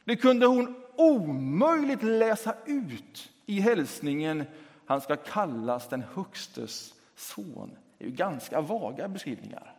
Det 0.03 0.15
kunde 0.15 0.46
hon 0.46 0.84
omöjligt 0.96 2.03
läsa 2.03 2.56
ut 2.65 3.32
i 3.46 3.60
hälsningen 3.60 4.46
han 4.86 5.01
ska 5.01 5.15
kallas 5.15 5.88
den 5.88 6.03
högstes 6.13 6.94
son. 7.15 7.77
Det 8.01 8.05
är 8.05 8.10
ju 8.10 8.15
ganska 8.15 8.62
vaga 8.62 9.08
beskrivningar. 9.08 9.75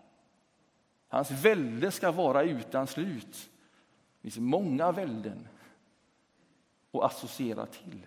Hans 1.08 1.30
välde 1.30 1.90
ska 1.90 2.10
vara 2.10 2.42
utan 2.42 2.86
slut. 2.86 3.50
Det 4.20 4.22
finns 4.22 4.38
många 4.38 4.92
välden 4.92 5.48
att 6.92 7.02
associera 7.02 7.66
till. 7.66 8.06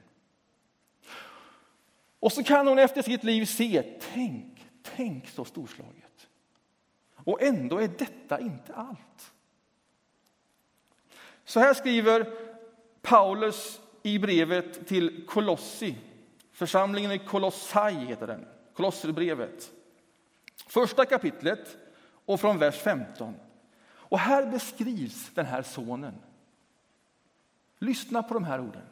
Och 2.20 2.32
så 2.32 2.44
kan 2.44 2.68
hon 2.68 2.80
efter 2.80 3.02
sitt 3.02 3.24
liv 3.24 3.46
se, 3.46 3.98
tänk, 4.14 4.68
tänk 4.96 5.28
så 5.28 5.46
storslaget. 5.46 6.28
Och 7.16 7.42
ändå 7.42 7.78
är 7.78 7.88
detta 7.88 8.40
inte 8.40 8.74
allt. 8.74 9.34
Så 11.46 11.60
här 11.60 11.74
skriver 11.74 12.32
Paulus 13.02 13.82
i 14.04 14.20
brevet 14.20 14.88
till 14.88 15.26
Kolossi. 15.28 15.96
Församlingen 16.52 17.12
i 17.12 17.20
Kolossai 17.20 17.94
heter 17.94 18.28
den, 18.28 18.46
Kolosserbrevet. 18.74 19.72
Första 20.76 21.06
kapitlet 21.06 21.78
och 22.26 22.40
från 22.40 22.60
vers 22.60 22.76
15. 22.76 23.36
Och 23.88 24.20
här 24.20 24.46
beskrivs 24.46 25.30
den 25.34 25.46
här 25.46 25.62
sonen. 25.62 26.16
Lyssna 27.80 28.24
på 28.24 28.34
de 28.34 28.44
här 28.44 28.60
orden. 28.60 28.86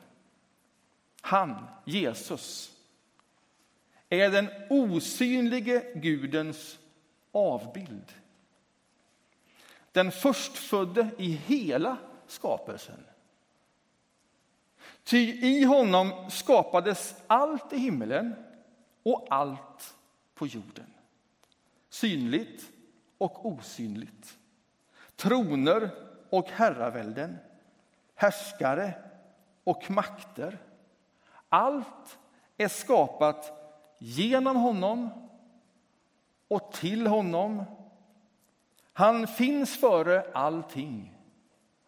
Han, 1.22 1.68
Jesus, 1.86 2.72
är 4.10 4.30
den 4.30 4.50
osynlige 4.70 5.94
Gudens 5.96 6.80
avbild. 7.32 8.13
Den 9.92 10.12
förstfödde 10.12 11.10
i 11.18 11.32
hela 11.32 11.98
skapelsen. 12.28 13.04
Ty 15.04 15.18
i 15.32 15.63
honom 15.63 16.32
skapades 16.32 17.16
allt 17.28 17.74
i 17.74 17.78
himmelen 17.78 18.36
och 19.04 19.28
allt 19.30 19.96
på 20.34 20.48
jorden. 20.48 20.93
Synligt 21.94 22.72
och 23.18 23.46
osynligt 23.46 24.38
troner 25.16 25.90
och 26.30 26.50
herravälden, 26.50 27.38
härskare 28.16 28.94
och 29.64 29.92
makter. 29.92 30.58
Allt 31.50 32.20
är 32.58 32.68
skapat 32.68 33.52
genom 34.00 34.56
honom 34.56 35.10
och 36.48 36.72
till 36.72 37.08
honom. 37.08 37.64
Han 38.94 39.28
finns 39.28 39.78
före 39.78 40.32
allting 40.34 41.18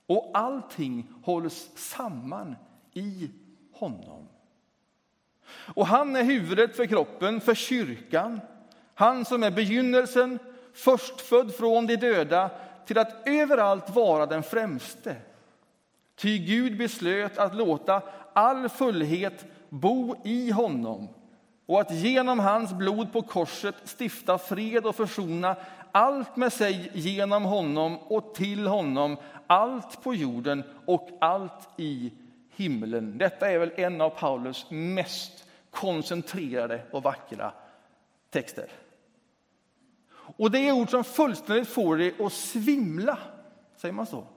och 0.05 0.31
allting 0.33 1.13
hålls 1.23 1.71
samman 1.75 2.55
i 2.93 3.31
honom. 3.73 4.27
Och 5.75 5.87
han 5.87 6.15
är 6.15 6.23
huvudet 6.23 6.75
för 6.75 6.85
kroppen, 6.85 7.41
för 7.41 7.55
kyrkan. 7.55 8.41
Han 8.95 9.25
som 9.25 9.43
är 9.43 9.51
begynnelsen, 9.51 10.39
förstfödd 10.73 11.55
från 11.55 11.87
de 11.87 11.95
döda 11.95 12.49
till 12.85 12.97
att 12.97 13.27
överallt 13.27 13.89
vara 13.89 14.25
den 14.25 14.43
främste. 14.43 15.15
Ty 16.15 16.37
Gud 16.37 16.77
beslöt 16.77 17.37
att 17.37 17.55
låta 17.55 18.01
all 18.33 18.69
fullhet 18.69 19.45
bo 19.69 20.15
i 20.23 20.51
honom 20.51 21.07
och 21.65 21.81
att 21.81 21.91
genom 21.91 22.39
hans 22.39 22.73
blod 22.73 23.13
på 23.13 23.21
korset 23.21 23.75
stifta 23.99 24.37
fred 24.37 24.85
och 24.85 24.95
försona 24.95 25.55
allt 25.91 26.35
med 26.35 26.53
sig 26.53 26.91
genom 26.93 27.45
honom 27.45 27.97
och 27.97 28.35
till 28.35 28.67
honom, 28.67 29.17
allt 29.47 30.03
på 30.03 30.13
jorden 30.15 30.63
och 30.85 31.09
allt 31.21 31.69
i 31.77 32.13
himlen. 32.55 33.17
Detta 33.17 33.51
är 33.51 33.59
väl 33.59 33.71
en 33.75 34.01
av 34.01 34.09
Paulus 34.09 34.65
mest 34.69 35.45
koncentrerade 35.71 36.81
och 36.91 37.03
vackra 37.03 37.51
texter. 38.29 38.69
Och 40.37 40.51
det 40.51 40.59
är 40.59 40.71
ord 40.71 40.89
som 40.89 41.03
fullständigt 41.03 41.69
får 41.69 41.97
dig 41.97 42.15
att 42.19 42.33
svimla. 42.33 43.17
Säger 43.75 43.93
man 43.93 44.05
så? 44.05 44.27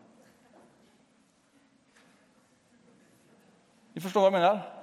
Ni 3.92 4.00
förstår 4.00 4.20
vad 4.20 4.32
jag 4.32 4.40
menar? 4.40 4.74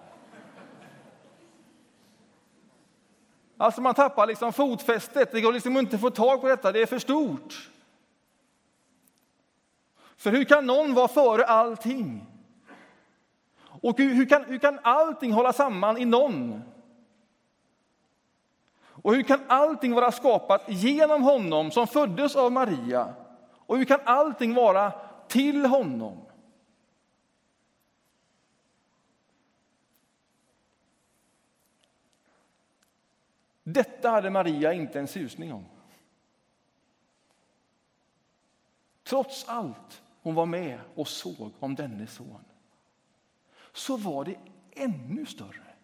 Alltså 3.58 3.82
man 3.82 3.96
tappar 3.96 4.28
liksom 4.28 4.54
fotfästet. 4.54 5.32
Det 5.32 5.42
går 5.42 5.54
liksom 5.54 5.78
inte 5.78 5.96
att 5.96 6.02
få 6.02 6.10
tag 6.10 6.42
på 6.42 6.48
detta. 6.48 6.72
Det 6.72 6.82
är 6.82 6.86
för 6.86 7.00
stort. 7.00 7.70
För 10.18 10.32
hur 10.32 10.44
kan 10.44 10.66
någon 10.66 10.94
vara 10.94 11.08
före 11.08 11.46
allting? 11.46 12.26
Och 13.82 13.98
hur, 13.98 14.14
hur, 14.14 14.26
kan, 14.26 14.46
hur 14.46 14.58
kan 14.58 14.80
allting 14.84 15.32
hålla 15.32 15.54
samman 15.54 15.98
i 15.98 16.06
någon? 16.06 16.62
Och 19.06 19.16
hur 19.16 19.24
kan 19.24 19.40
allting 19.48 19.94
vara 19.94 20.12
skapat 20.12 20.62
genom 20.68 21.24
honom 21.24 21.72
som 21.72 21.88
föddes 21.88 22.36
av 22.36 22.52
Maria? 22.52 23.16
Och 23.52 23.78
hur 23.78 23.86
kan 23.86 24.00
allting 24.04 24.54
vara 24.54 24.92
till 25.28 25.66
honom? 25.66 26.26
Detta 33.64 34.10
hade 34.10 34.30
Maria 34.30 34.74
inte 34.74 35.00
en 35.00 35.08
susning 35.08 35.54
om. 35.54 35.66
Trots 39.04 39.46
allt 39.48 40.04
hon 40.22 40.36
var 40.36 40.46
med 40.46 40.80
och 40.96 41.08
såg 41.08 41.52
om 41.60 41.76
denne 41.76 42.08
son 42.08 42.46
så 43.74 43.98
var 43.98 44.26
det 44.26 44.36
ännu 44.72 45.26
större. 45.26 45.76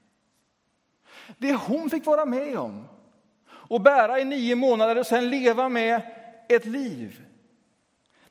Det 1.38 1.54
hon 1.54 1.90
fick 1.90 2.06
vara 2.06 2.26
med 2.26 2.58
om 2.58 2.88
och 3.72 3.82
bära 3.82 4.20
i 4.20 4.26
nio 4.26 4.56
månader 4.56 4.98
och 4.98 5.08
sen 5.08 5.30
leva 5.30 5.70
med 5.70 6.02
ett 6.50 6.66
liv. 6.66 7.26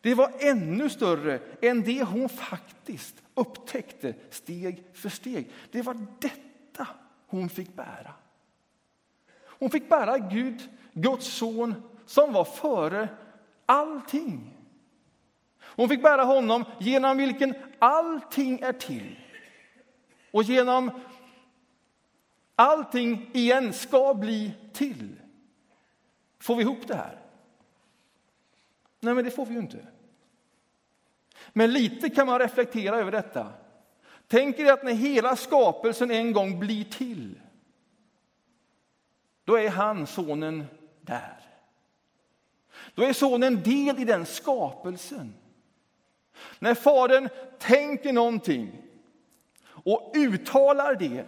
Det 0.01 0.15
var 0.15 0.33
ännu 0.39 0.89
större 0.89 1.41
än 1.63 1.83
det 1.83 2.03
hon 2.03 2.29
faktiskt 2.29 3.23
upptäckte 3.35 4.15
steg 4.31 4.85
för 4.93 5.09
steg. 5.09 5.51
Det 5.71 5.83
var 5.83 6.07
detta 6.21 6.87
hon 7.27 7.49
fick 7.49 7.77
bära. 7.77 8.15
Hon 9.45 9.71
fick 9.71 9.89
bära 9.89 10.19
Gud, 10.19 10.69
Guds 10.93 11.27
son, 11.27 11.75
som 12.07 12.33
var 12.33 12.45
före 12.45 13.09
allting. 13.67 14.57
Hon 15.61 15.89
fick 15.89 16.03
bära 16.03 16.25
honom 16.25 16.65
genom 16.81 17.17
vilken 17.17 17.55
allting 17.79 18.61
är 18.61 18.73
till 18.73 19.19
och 20.31 20.43
genom 20.43 20.91
allting 22.57 23.31
igen 23.33 23.73
ska 23.73 24.15
bli 24.15 24.53
till. 24.73 25.20
Får 26.51 26.57
vi 26.57 26.63
ihop 26.63 26.87
det 26.87 26.95
här? 26.95 27.19
Nej, 29.01 29.15
men 29.15 29.25
det 29.25 29.31
får 29.31 29.47
vi 29.47 29.55
ju 29.55 29.61
inte. 29.61 29.87
Men 31.53 31.73
lite 31.73 32.11
kan 32.11 32.27
man 32.27 32.39
reflektera 32.39 32.97
över 32.97 33.13
detta. 33.13 33.53
Tänk 34.27 34.59
er 34.59 34.73
att 34.73 34.85
när 34.85 34.93
hela 34.93 35.37
skapelsen 35.37 36.11
en 36.11 36.33
gång 36.33 36.59
blir 36.59 36.85
till, 36.85 37.41
då 39.45 39.59
är 39.59 39.69
han, 39.69 40.07
sonen, 40.07 40.65
där. 41.01 41.41
Då 42.95 43.03
är 43.03 43.13
sonen 43.13 43.63
del 43.63 43.99
i 43.99 44.05
den 44.05 44.27
skapelsen. 44.27 45.35
När 46.59 46.75
fadern 46.75 47.29
tänker 47.59 48.13
någonting 48.13 48.83
och 49.65 50.13
uttalar 50.17 50.95
det 50.95 51.25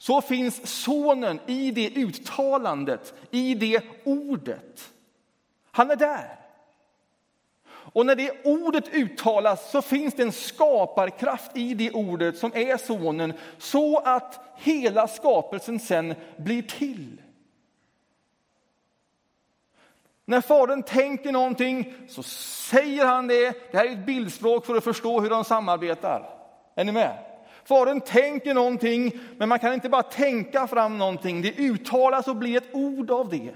så 0.00 0.20
finns 0.20 0.82
sonen 0.82 1.40
i 1.46 1.70
det 1.70 1.90
uttalandet, 1.90 3.14
i 3.30 3.54
det 3.54 3.82
ordet. 4.04 4.92
Han 5.70 5.90
är 5.90 5.96
där. 5.96 6.36
Och 7.66 8.06
när 8.06 8.16
det 8.16 8.44
ordet 8.44 8.94
uttalas 8.94 9.70
så 9.70 9.82
finns 9.82 10.14
det 10.14 10.22
en 10.22 10.32
skaparkraft 10.32 11.56
i 11.56 11.74
det 11.74 11.90
ordet 11.90 12.38
som 12.38 12.52
är 12.54 12.76
sonen 12.76 13.32
så 13.58 13.98
att 13.98 14.40
hela 14.56 15.08
skapelsen 15.08 15.80
sen 15.80 16.14
blir 16.36 16.62
till. 16.62 17.22
När 20.24 20.40
fadern 20.40 20.82
tänker 20.82 21.32
någonting 21.32 21.94
så 22.08 22.22
säger 22.22 23.04
han 23.04 23.26
det. 23.26 23.70
Det 23.70 23.78
här 23.78 23.86
är 23.86 23.92
ett 23.92 24.06
bildspråk 24.06 24.66
för 24.66 24.76
att 24.76 24.84
förstå 24.84 25.20
hur 25.20 25.30
de 25.30 25.44
samarbetar. 25.44 26.30
Är 26.74 26.84
ni 26.84 26.92
med? 26.92 27.29
Fadern 27.64 28.00
tänker 28.00 28.54
någonting, 28.54 29.12
men 29.38 29.48
man 29.48 29.58
kan 29.58 29.74
inte 29.74 29.88
bara 29.88 30.02
tänka 30.02 30.66
fram 30.66 30.98
någonting. 30.98 31.42
Det 31.42 31.58
uttalas 31.58 32.28
och 32.28 32.36
blir 32.36 32.56
ett 32.56 32.74
ord 32.74 33.10
av 33.10 33.28
det. 33.28 33.54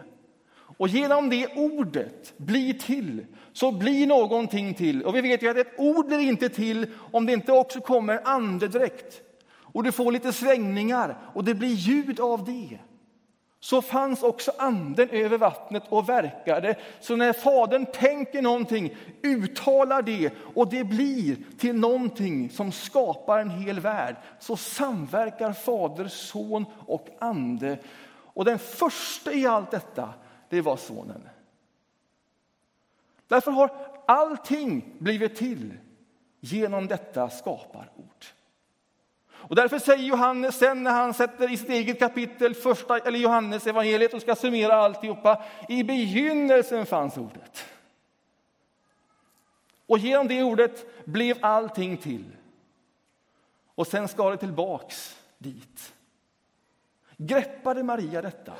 Och 0.76 0.88
genom 0.88 1.30
det 1.30 1.48
ordet 1.56 2.34
blir 2.36 2.74
till, 2.74 3.26
så 3.52 3.72
blir 3.72 4.06
någonting 4.06 4.74
till. 4.74 5.02
Och 5.02 5.14
vi 5.14 5.20
vet 5.20 5.42
ju 5.42 5.48
att 5.50 5.56
ett 5.56 5.78
ord 5.78 6.06
blir 6.06 6.18
inte 6.18 6.48
till 6.48 6.86
om 7.12 7.26
det 7.26 7.32
inte 7.32 7.52
också 7.52 7.80
kommer 7.80 8.20
andedräkt. 8.24 9.20
Och 9.74 9.84
du 9.84 9.92
får 9.92 10.12
lite 10.12 10.32
svängningar 10.32 11.16
och 11.34 11.44
det 11.44 11.54
blir 11.54 11.74
ljud 11.74 12.20
av 12.20 12.44
det 12.44 12.78
så 13.64 13.82
fanns 13.82 14.22
också 14.22 14.52
anden 14.58 15.10
över 15.10 15.38
vattnet 15.38 15.82
och 15.88 16.08
verkade. 16.08 16.74
Så 17.00 17.16
när 17.16 17.32
Fadern 17.32 17.86
tänker 17.86 18.42
någonting, 18.42 18.96
uttalar 19.22 20.02
det 20.02 20.32
och 20.54 20.70
det 20.70 20.84
blir 20.84 21.36
till 21.58 21.74
någonting 21.74 22.50
som 22.50 22.72
skapar 22.72 23.38
en 23.38 23.50
hel 23.50 23.80
värld, 23.80 24.16
så 24.38 24.56
samverkar 24.56 25.52
Fader, 25.52 26.08
Son 26.08 26.64
och 26.86 27.08
Ande. 27.18 27.78
Och 28.08 28.44
den 28.44 28.58
första 28.58 29.32
i 29.32 29.46
allt 29.46 29.70
detta, 29.70 30.14
det 30.48 30.60
var 30.60 30.76
Sonen. 30.76 31.28
Därför 33.28 33.50
har 33.50 33.70
allting 34.06 34.94
blivit 34.98 35.36
till 35.36 35.74
genom 36.40 36.86
detta 36.86 37.30
skaparord. 37.30 38.24
Och 39.48 39.56
därför 39.56 39.78
säger 39.78 40.04
Johannes 40.04 40.58
sen 40.58 40.82
när 40.82 40.90
han 40.90 41.14
sätter 41.14 41.52
i 41.52 41.56
sitt 41.56 41.68
eget 41.70 41.98
kapitel, 41.98 42.54
första, 42.54 42.98
eller 42.98 43.18
Johannes 43.18 43.66
evangeliet 43.66 44.14
och 44.14 44.22
ska 44.22 44.34
summera 44.34 44.74
alltihopa, 44.74 45.42
i 45.68 45.84
begynnelsen 45.84 46.86
fanns 46.86 47.16
ordet. 47.16 47.64
Och 49.86 49.98
genom 49.98 50.28
det 50.28 50.42
ordet 50.42 51.06
blev 51.06 51.38
allting 51.40 51.96
till. 51.96 52.36
Och 53.74 53.86
sen 53.86 54.08
ska 54.08 54.30
det 54.30 54.36
tillbaks 54.36 55.18
dit. 55.38 55.94
Greppade 57.16 57.82
Maria 57.82 58.22
detta? 58.22 58.52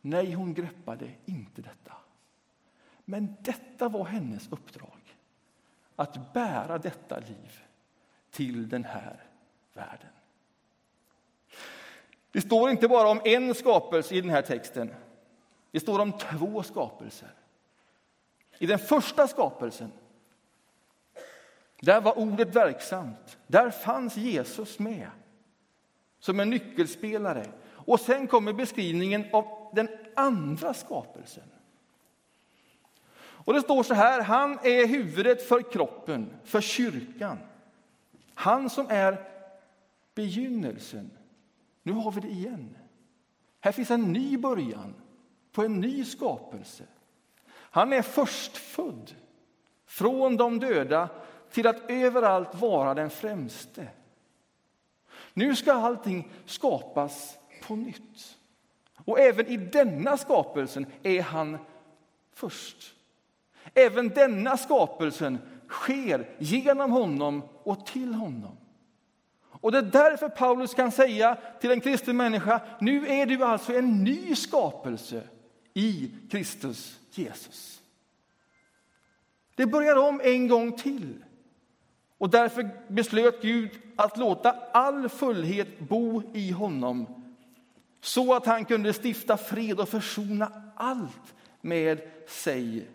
Nej, 0.00 0.32
hon 0.32 0.54
greppade 0.54 1.10
inte 1.24 1.62
detta. 1.62 1.92
Men 3.04 3.36
detta 3.40 3.88
var 3.88 4.04
hennes 4.04 4.52
uppdrag, 4.52 5.16
att 5.96 6.32
bära 6.32 6.78
detta 6.78 7.18
liv 7.18 7.62
till 8.30 8.68
den 8.68 8.84
här 8.84 9.24
världen. 9.74 10.10
Det 12.32 12.40
står 12.40 12.70
inte 12.70 12.88
bara 12.88 13.08
om 13.08 13.20
en 13.24 13.54
skapelse 13.54 14.14
i 14.14 14.20
den 14.20 14.30
här 14.30 14.42
texten. 14.42 14.94
Det 15.70 15.80
står 15.80 15.98
om 15.98 16.12
två 16.12 16.62
skapelser. 16.62 17.30
I 18.58 18.66
den 18.66 18.78
första 18.78 19.28
skapelsen 19.28 19.92
där 21.80 22.00
var 22.00 22.18
ordet 22.18 22.56
verksamt. 22.56 23.38
Där 23.46 23.70
fanns 23.70 24.16
Jesus 24.16 24.78
med 24.78 25.10
som 26.18 26.40
en 26.40 26.50
nyckelspelare. 26.50 27.46
Och 27.70 28.00
sen 28.00 28.26
kommer 28.26 28.52
beskrivningen 28.52 29.24
av 29.32 29.70
den 29.74 29.88
andra 30.16 30.74
skapelsen. 30.74 31.44
Och 33.48 33.54
Det 33.54 33.60
står 33.60 33.82
så 33.82 33.94
här, 33.94 34.22
han 34.22 34.58
är 34.62 34.86
huvudet 34.86 35.48
för 35.48 35.72
kroppen, 35.72 36.30
för 36.44 36.60
kyrkan. 36.60 37.38
Han 38.38 38.70
som 38.70 38.86
är 38.90 39.24
begynnelsen. 40.14 41.10
Nu 41.82 41.92
har 41.92 42.12
vi 42.12 42.20
det 42.20 42.28
igen. 42.28 42.76
Här 43.60 43.72
finns 43.72 43.90
en 43.90 44.12
ny 44.12 44.36
början 44.36 44.94
på 45.52 45.62
en 45.62 45.80
ny 45.80 46.04
skapelse. 46.04 46.84
Han 47.48 47.92
är 47.92 48.02
förstfödd 48.02 49.14
från 49.86 50.36
de 50.36 50.58
döda 50.58 51.08
till 51.50 51.66
att 51.66 51.90
överallt 51.90 52.54
vara 52.54 52.94
den 52.94 53.10
främste. 53.10 53.88
Nu 55.34 55.56
ska 55.56 55.72
allting 55.72 56.30
skapas 56.46 57.38
på 57.66 57.76
nytt. 57.76 58.38
Och 59.04 59.20
även 59.20 59.46
i 59.46 59.56
denna 59.56 60.16
skapelsen 60.16 60.86
är 61.02 61.22
han 61.22 61.58
först. 62.32 62.94
Även 63.74 64.08
denna 64.08 64.56
skapelsen 64.56 65.38
sker 65.68 66.28
genom 66.38 66.90
honom 66.90 67.42
och 67.62 67.86
till 67.86 68.14
honom. 68.14 68.56
Och 69.60 69.72
Det 69.72 69.78
är 69.78 69.82
därför 69.82 70.28
Paulus 70.28 70.74
kan 70.74 70.92
säga 70.92 71.38
till 71.60 71.70
en 71.70 71.80
kristen 71.80 72.16
människa 72.16 72.60
nu 72.80 73.06
är 73.08 73.26
du 73.26 73.44
alltså 73.44 73.74
en 73.74 74.04
ny 74.04 74.34
skapelse 74.34 75.22
i 75.74 76.10
Kristus 76.30 77.00
Jesus. 77.10 77.82
Det 79.54 79.66
börjar 79.66 79.96
om 79.96 80.20
en 80.24 80.48
gång 80.48 80.76
till. 80.76 81.24
Och 82.18 82.30
därför 82.30 82.70
beslöt 82.88 83.42
Gud 83.42 83.70
att 83.96 84.16
låta 84.16 84.50
all 84.72 85.08
fullhet 85.08 85.80
bo 85.80 86.22
i 86.34 86.50
honom 86.50 87.06
så 88.00 88.34
att 88.34 88.46
han 88.46 88.64
kunde 88.64 88.92
stifta 88.92 89.36
fred 89.36 89.80
och 89.80 89.88
försona 89.88 90.52
allt 90.76 91.34
med 91.60 92.00
sig. 92.26 92.88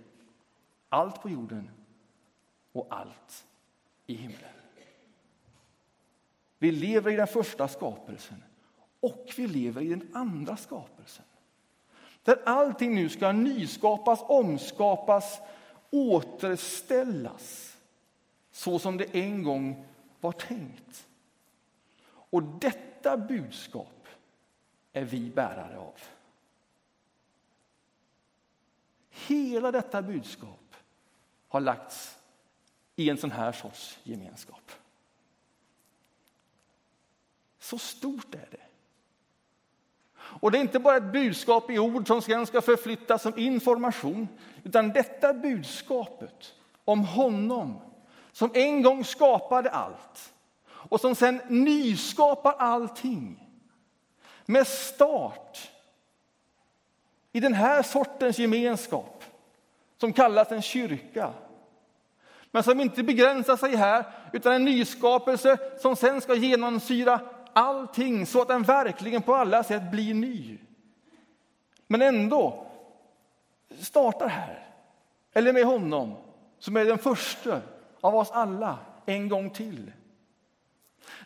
Allt 0.89 1.21
på 1.21 1.29
jorden 1.29 1.69
och 2.73 2.87
allt 2.89 3.45
i 4.05 4.13
himlen. 4.13 4.49
Vi 6.57 6.71
lever 6.71 7.11
i 7.11 7.15
den 7.15 7.27
första 7.27 7.67
skapelsen 7.67 8.43
och 8.99 9.33
vi 9.37 9.47
lever 9.47 9.81
i 9.81 9.87
den 9.87 10.09
andra 10.13 10.57
skapelsen. 10.57 11.25
Där 12.23 12.41
allting 12.45 12.95
nu 12.95 13.09
ska 13.09 13.31
nyskapas, 13.31 14.19
omskapas, 14.21 15.39
återställas 15.91 17.77
så 18.51 18.79
som 18.79 18.97
det 18.97 19.15
en 19.15 19.43
gång 19.43 19.85
var 20.21 20.31
tänkt. 20.31 21.07
Och 22.05 22.43
detta 22.43 23.17
budskap 23.17 24.07
är 24.93 25.03
vi 25.03 25.29
bärare 25.29 25.77
av. 25.77 25.95
Hela 29.09 29.71
detta 29.71 30.01
budskap 30.01 30.75
har 31.47 31.61
lagts 31.61 32.17
i 32.95 33.09
en 33.09 33.17
sån 33.17 33.31
här 33.31 33.51
sorts 33.51 33.99
gemenskap. 34.03 34.71
Så 37.59 37.77
stort 37.77 38.35
är 38.35 38.47
det. 38.51 38.57
Och 40.15 40.51
det 40.51 40.57
är 40.57 40.61
inte 40.61 40.79
bara 40.79 40.97
ett 40.97 41.11
budskap 41.13 41.69
i 41.71 41.79
ord 41.79 42.07
som 42.07 42.21
sen 42.21 42.45
ska 42.45 42.61
förflyttas 42.61 43.21
som 43.21 43.39
information, 43.39 44.27
utan 44.63 44.89
detta 44.89 45.33
budskapet 45.33 46.53
om 46.85 46.99
honom 47.05 47.81
som 48.31 48.51
en 48.53 48.81
gång 48.81 49.05
skapade 49.05 49.69
allt 49.69 50.33
och 50.65 51.01
som 51.01 51.15
sen 51.15 51.41
nyskapar 51.47 52.53
allting 52.53 53.49
med 54.45 54.67
start 54.67 55.71
i 57.31 57.39
den 57.39 57.53
här 57.53 57.83
sortens 57.83 58.39
gemenskap 58.39 59.23
som 59.97 60.13
kallas 60.13 60.51
en 60.51 60.61
kyrka. 60.61 61.33
Men 62.55 62.63
som 62.63 62.79
inte 62.79 63.03
begränsar 63.03 63.57
sig 63.57 63.75
här, 63.75 64.05
utan 64.33 64.53
en 64.53 64.65
nyskapelse 64.65 65.57
som 65.79 65.95
sen 65.95 66.21
ska 66.21 66.35
genomsyra 66.35 67.19
allting 67.53 68.25
så 68.25 68.41
att 68.41 68.47
den 68.47 68.63
verkligen 68.63 69.21
på 69.21 69.35
alla 69.35 69.63
sätt 69.63 69.91
blir 69.91 70.13
ny. 70.13 70.57
Men 71.87 72.01
ändå 72.01 72.67
startar 73.79 74.27
här, 74.27 74.67
eller 75.33 75.53
med 75.53 75.65
honom 75.65 76.15
som 76.59 76.77
är 76.77 76.85
den 76.85 76.97
första 76.97 77.61
av 78.01 78.15
oss 78.15 78.31
alla 78.31 78.77
en 79.05 79.29
gång 79.29 79.49
till. 79.49 79.91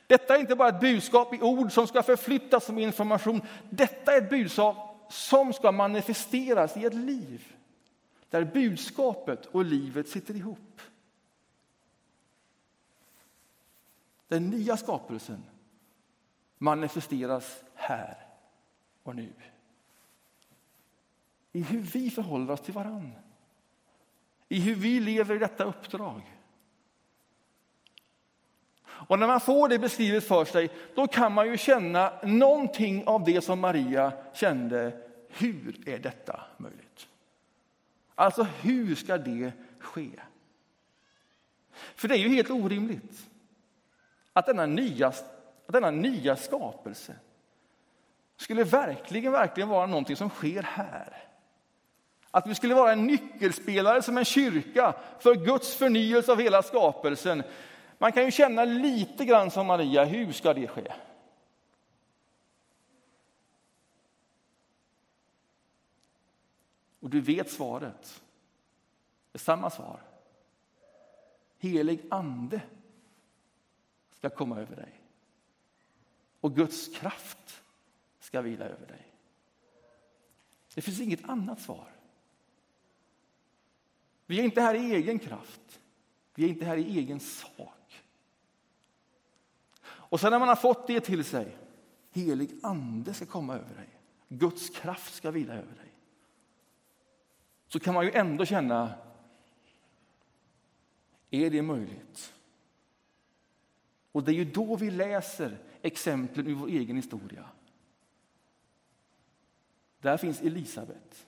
Detta 0.07 0.35
är 0.35 0.39
inte 0.39 0.55
bara 0.55 0.69
ett 0.69 0.79
budskap 0.79 1.33
i 1.33 1.41
ord 1.41 1.71
som 1.71 1.87
ska 1.87 2.03
förflyttas 2.03 2.65
som 2.65 2.77
information. 2.77 3.41
Detta 3.69 4.13
är 4.13 4.17
ett 4.17 4.29
budskap 4.29 5.05
som 5.09 5.53
ska 5.53 5.71
manifesteras 5.71 6.77
i 6.77 6.85
ett 6.85 6.95
liv 6.95 7.53
där 8.29 8.43
budskapet 8.43 9.45
och 9.45 9.65
livet 9.65 10.07
sitter 10.07 10.35
ihop. 10.35 10.59
Den 14.27 14.49
nya 14.49 14.77
skapelsen 14.77 15.43
manifesteras 16.57 17.63
här 17.75 18.17
och 19.03 19.15
nu. 19.15 19.33
I 21.51 21.61
hur 21.61 21.81
vi 21.81 22.09
förhåller 22.09 22.53
oss 22.53 22.61
till 22.61 22.73
varann. 22.73 23.11
I 24.49 24.59
hur 24.59 24.75
vi 24.75 24.99
lever 24.99 25.35
i 25.35 25.39
detta 25.39 25.63
uppdrag. 25.63 26.21
Och 28.83 29.19
när 29.19 29.27
man 29.27 29.41
får 29.41 29.69
det 29.69 29.79
beskrivet 29.79 30.27
för 30.27 30.45
sig, 30.45 30.69
då 30.95 31.07
kan 31.07 31.33
man 31.33 31.47
ju 31.47 31.57
känna 31.57 32.13
någonting 32.23 33.07
av 33.07 33.23
det 33.23 33.41
som 33.41 33.59
Maria 33.59 34.13
kände. 34.33 35.03
Hur 35.29 35.89
är 35.89 35.99
detta 35.99 36.41
möjligt? 36.57 37.07
Alltså, 38.15 38.43
hur 38.43 38.95
ska 38.95 39.17
det 39.17 39.51
ske? 39.79 40.09
För 41.71 42.07
det 42.07 42.15
är 42.15 42.19
ju 42.19 42.29
helt 42.29 42.49
orimligt 42.49 43.29
att 44.37 44.45
denna 44.45 44.65
nya, 44.65 45.07
att 45.07 45.23
denna 45.67 45.91
nya 45.91 46.35
skapelse 46.35 47.15
skulle 48.35 48.63
verkligen, 48.63 49.31
verkligen 49.31 49.69
vara 49.69 49.85
någonting 49.85 50.15
som 50.15 50.29
sker 50.29 50.63
här. 50.63 51.23
Att 52.31 52.47
vi 52.47 52.55
skulle 52.55 52.75
vara 52.75 52.91
en 52.91 53.07
nyckelspelare 53.07 54.01
som 54.01 54.17
en 54.17 54.25
kyrka 54.25 54.95
för 55.19 55.35
Guds 55.35 55.75
förnyelse 55.75 56.31
av 56.31 56.41
hela 56.41 56.63
skapelsen. 56.63 57.43
Man 57.97 58.11
kan 58.11 58.25
ju 58.25 58.31
känna 58.31 58.65
lite 58.65 59.25
grann 59.25 59.51
som 59.51 59.67
Maria, 59.67 60.03
hur 60.03 60.31
ska 60.31 60.53
det 60.53 60.67
ske? 60.67 60.93
Och 66.99 67.09
du 67.09 67.21
vet 67.21 67.51
svaret. 67.51 68.21
Det 69.31 69.37
är 69.37 69.39
samma 69.39 69.69
svar. 69.69 69.99
Helig 71.59 72.05
ande 72.09 72.61
ska 74.17 74.29
komma 74.29 74.59
över 74.59 74.75
dig. 74.75 75.01
Och 76.41 76.55
Guds 76.55 76.97
kraft 76.97 77.63
ska 78.19 78.41
vila 78.41 78.65
över 78.65 78.87
dig. 78.87 79.13
Det 80.75 80.81
finns 80.81 80.99
inget 80.99 81.29
annat 81.29 81.61
svar. 81.61 81.91
Vi 84.25 84.39
är 84.39 84.43
inte 84.43 84.61
här 84.61 84.75
i 84.75 84.95
egen 84.95 85.19
kraft. 85.19 85.79
Vi 86.35 86.45
är 86.45 86.49
inte 86.49 86.65
här 86.65 86.77
i 86.77 86.97
egen 86.97 87.19
sak. 87.19 88.03
Och 89.81 90.19
sen 90.19 90.31
när 90.31 90.39
man 90.39 90.47
har 90.47 90.55
fått 90.55 90.87
det 90.87 90.99
till 90.99 91.25
sig, 91.25 91.57
helig 92.11 92.59
ande 92.63 93.13
ska 93.13 93.25
komma 93.25 93.55
över 93.55 93.75
dig. 93.75 93.89
Guds 94.27 94.69
kraft 94.69 95.13
ska 95.13 95.31
vila 95.31 95.53
över 95.53 95.75
dig. 95.75 95.91
Så 97.67 97.79
kan 97.79 97.93
man 97.93 98.05
ju 98.05 98.11
ändå 98.11 98.45
känna, 98.45 98.93
är 101.29 101.49
det 101.49 101.61
möjligt? 101.61 102.33
Och 104.17 104.23
det 104.23 104.31
är 104.31 104.35
ju 104.35 104.45
då 104.45 104.75
vi 104.75 104.91
läser 104.91 105.57
exemplen 105.81 106.47
ur 106.47 106.55
vår 106.55 106.67
egen 106.67 106.95
historia. 106.95 107.45
Där 109.99 110.17
finns 110.17 110.41
Elisabet. 110.41 111.27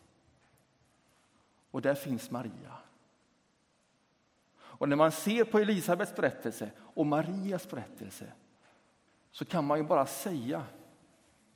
Och 1.71 1.81
där 1.81 1.95
finns 1.95 2.31
Maria. 2.31 2.73
Och 4.57 4.89
när 4.89 4.95
man 4.95 5.11
ser 5.11 5.43
på 5.43 5.59
Elisabets 5.59 6.15
berättelse 6.15 6.71
och 6.77 7.05
Marias 7.05 7.69
berättelse 7.69 8.31
så 9.31 9.45
kan 9.45 9.65
man 9.65 9.77
ju 9.77 9.83
bara 9.83 10.05
säga 10.05 10.63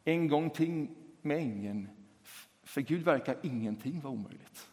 en 0.04 0.28
gång 0.28 0.50
till 0.50 0.88
med 1.22 1.38
ängeln, 1.38 1.90
för 2.64 2.82
Gud 2.82 3.04
verkar 3.04 3.38
ingenting 3.44 4.02
vara 4.02 4.14
omöjligt. 4.14 4.70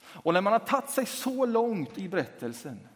Och 0.00 0.34
när 0.34 0.40
man 0.40 0.52
har 0.52 0.60
tagit 0.60 0.90
sig 0.90 1.06
så 1.06 1.46
långt 1.46 1.98
i 1.98 2.08
berättelsen 2.08 2.88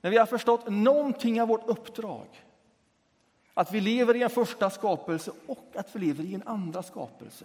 när 0.00 0.10
vi 0.10 0.16
har 0.16 0.26
förstått 0.26 0.68
någonting 0.68 1.42
av 1.42 1.48
vårt 1.48 1.68
uppdrag, 1.68 2.26
att 3.54 3.72
vi 3.72 3.80
lever 3.80 4.16
i 4.16 4.22
en 4.22 4.30
första 4.30 4.70
skapelse 4.70 5.32
och 5.46 5.66
att 5.74 5.96
vi 5.96 6.00
lever 6.00 6.24
i 6.24 6.34
en 6.34 6.42
andra 6.46 6.82
skapelse. 6.82 7.44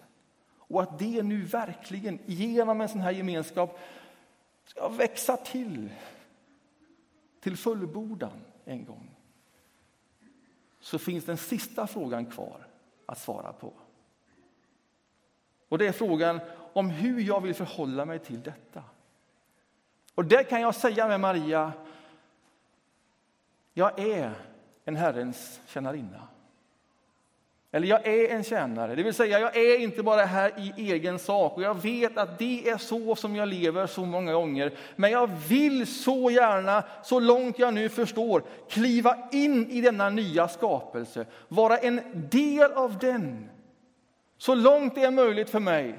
Och 0.58 0.84
att 0.84 1.00
det 1.00 1.24
nu 1.24 1.42
verkligen 1.42 2.20
genom 2.26 2.82
en 2.82 2.90
sån 2.90 3.02
här 3.02 3.12
gemenskap 3.12 3.80
ska 4.66 4.88
växa 4.88 5.38
till, 5.38 5.90
till 7.40 7.58
fullbordan 7.58 8.42
en 8.66 8.86
gång. 8.86 9.10
Så 10.80 11.00
finns 11.00 11.26
den 11.26 11.38
sista 11.38 11.88
frågan 11.88 12.26
kvar 12.26 12.68
att 13.06 13.22
svara 13.22 13.54
på. 13.54 13.74
Och 15.70 15.78
det 15.78 15.88
är 15.88 15.92
frågan 15.92 16.40
om 16.74 16.90
hur 16.90 17.20
jag 17.20 17.42
vill 17.42 17.54
förhålla 17.54 18.06
mig 18.06 18.20
till 18.20 18.42
detta. 18.42 18.84
Och 20.16 20.26
det 20.26 20.44
kan 20.44 20.62
jag 20.62 20.76
säga 20.76 21.08
med 21.08 21.20
Maria 21.20 21.72
jag 23.74 24.00
är 24.00 24.32
en 24.86 24.96
Herrens 24.96 25.62
tjänarinna. 25.68 26.28
Eller 27.76 27.88
jag 27.88 28.08
är 28.08 28.30
en 28.30 28.44
tjänare, 28.44 28.96
det 28.96 29.04
vill 29.04 29.14
säga 29.14 29.40
jag 29.40 29.58
är 29.58 29.80
inte 29.80 30.04
bara 30.04 30.26
här 30.26 30.54
i 30.58 30.92
egen 30.92 31.20
sak 31.20 31.58
och 31.58 31.64
jag 31.64 31.82
vet 31.82 32.18
att 32.18 32.40
det 32.40 32.70
är 32.70 32.78
så 32.78 33.16
som 33.16 33.36
jag 33.36 33.48
lever 33.48 33.88
så 33.88 34.06
många 34.06 34.34
gånger. 34.34 34.78
Men 34.96 35.12
jag 35.12 35.28
vill 35.28 35.88
så 35.88 36.32
gärna, 36.32 36.84
så 37.04 37.20
långt 37.20 37.60
jag 37.60 37.74
nu 37.74 37.90
förstår, 37.90 38.44
kliva 38.70 39.18
in 39.32 39.72
i 39.72 39.82
denna 39.82 40.10
nya 40.10 40.48
skapelse, 40.48 41.26
vara 41.48 41.78
en 41.78 42.02
del 42.32 42.72
av 42.72 42.98
den. 42.98 43.50
Så 44.38 44.56
långt 44.56 44.96
det 44.96 45.04
är 45.04 45.12
möjligt 45.12 45.50
för 45.50 45.60
mig, 45.60 45.96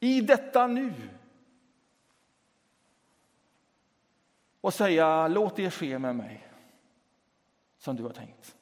i 0.00 0.20
detta 0.20 0.66
nu. 0.66 0.92
Och 4.60 4.74
säga, 4.74 5.28
låt 5.28 5.56
det 5.56 5.70
ske 5.70 5.98
med 5.98 6.16
mig 6.16 6.49
som 7.80 7.96
du 7.96 8.02
har 8.02 8.10
tänkt. 8.10 8.56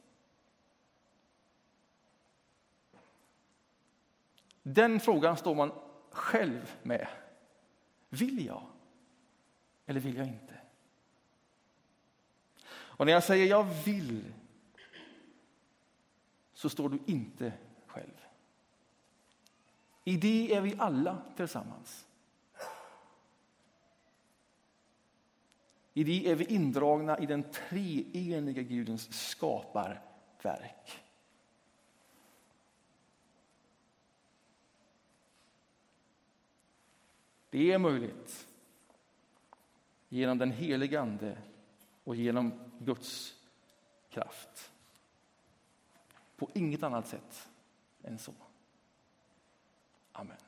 Den 4.63 5.01
frågan 5.01 5.37
står 5.37 5.55
man 5.55 5.73
själv 6.11 6.77
med. 6.83 7.09
Vill 8.09 8.47
jag? 8.47 8.63
Eller 9.87 10.01
vill 10.01 10.17
jag 10.17 10.27
inte? 10.27 10.61
Och 12.71 13.07
när 13.07 13.13
jag 13.13 13.25
säger 13.25 13.47
jag 13.47 13.65
vill 13.85 14.25
så 16.55 16.69
står 16.69 16.89
du 16.89 16.99
inte 17.07 17.53
själv. 17.87 18.27
I 20.05 20.17
det 20.17 20.55
är 20.55 20.61
vi 20.61 20.77
alla 20.79 21.23
tillsammans. 21.37 22.08
I 25.99 26.05
det 26.05 26.31
är 26.31 26.35
vi 26.35 26.45
indragna 26.45 27.19
i 27.19 27.27
den 27.27 27.43
treeniga 27.43 28.63
Gudens 28.63 29.31
skaparverk. 29.31 31.01
Det 37.51 37.73
är 37.73 37.79
möjligt 37.79 38.47
genom 40.09 40.39
den 40.39 40.51
helige 40.51 41.01
Ande 41.01 41.39
och 42.05 42.17
genom 42.17 42.53
Guds 42.79 43.35
kraft. 44.11 44.73
På 46.37 46.51
inget 46.55 46.83
annat 46.83 47.09
sätt 47.09 47.49
än 48.03 48.19
så. 48.19 48.33
Amen. 50.13 50.48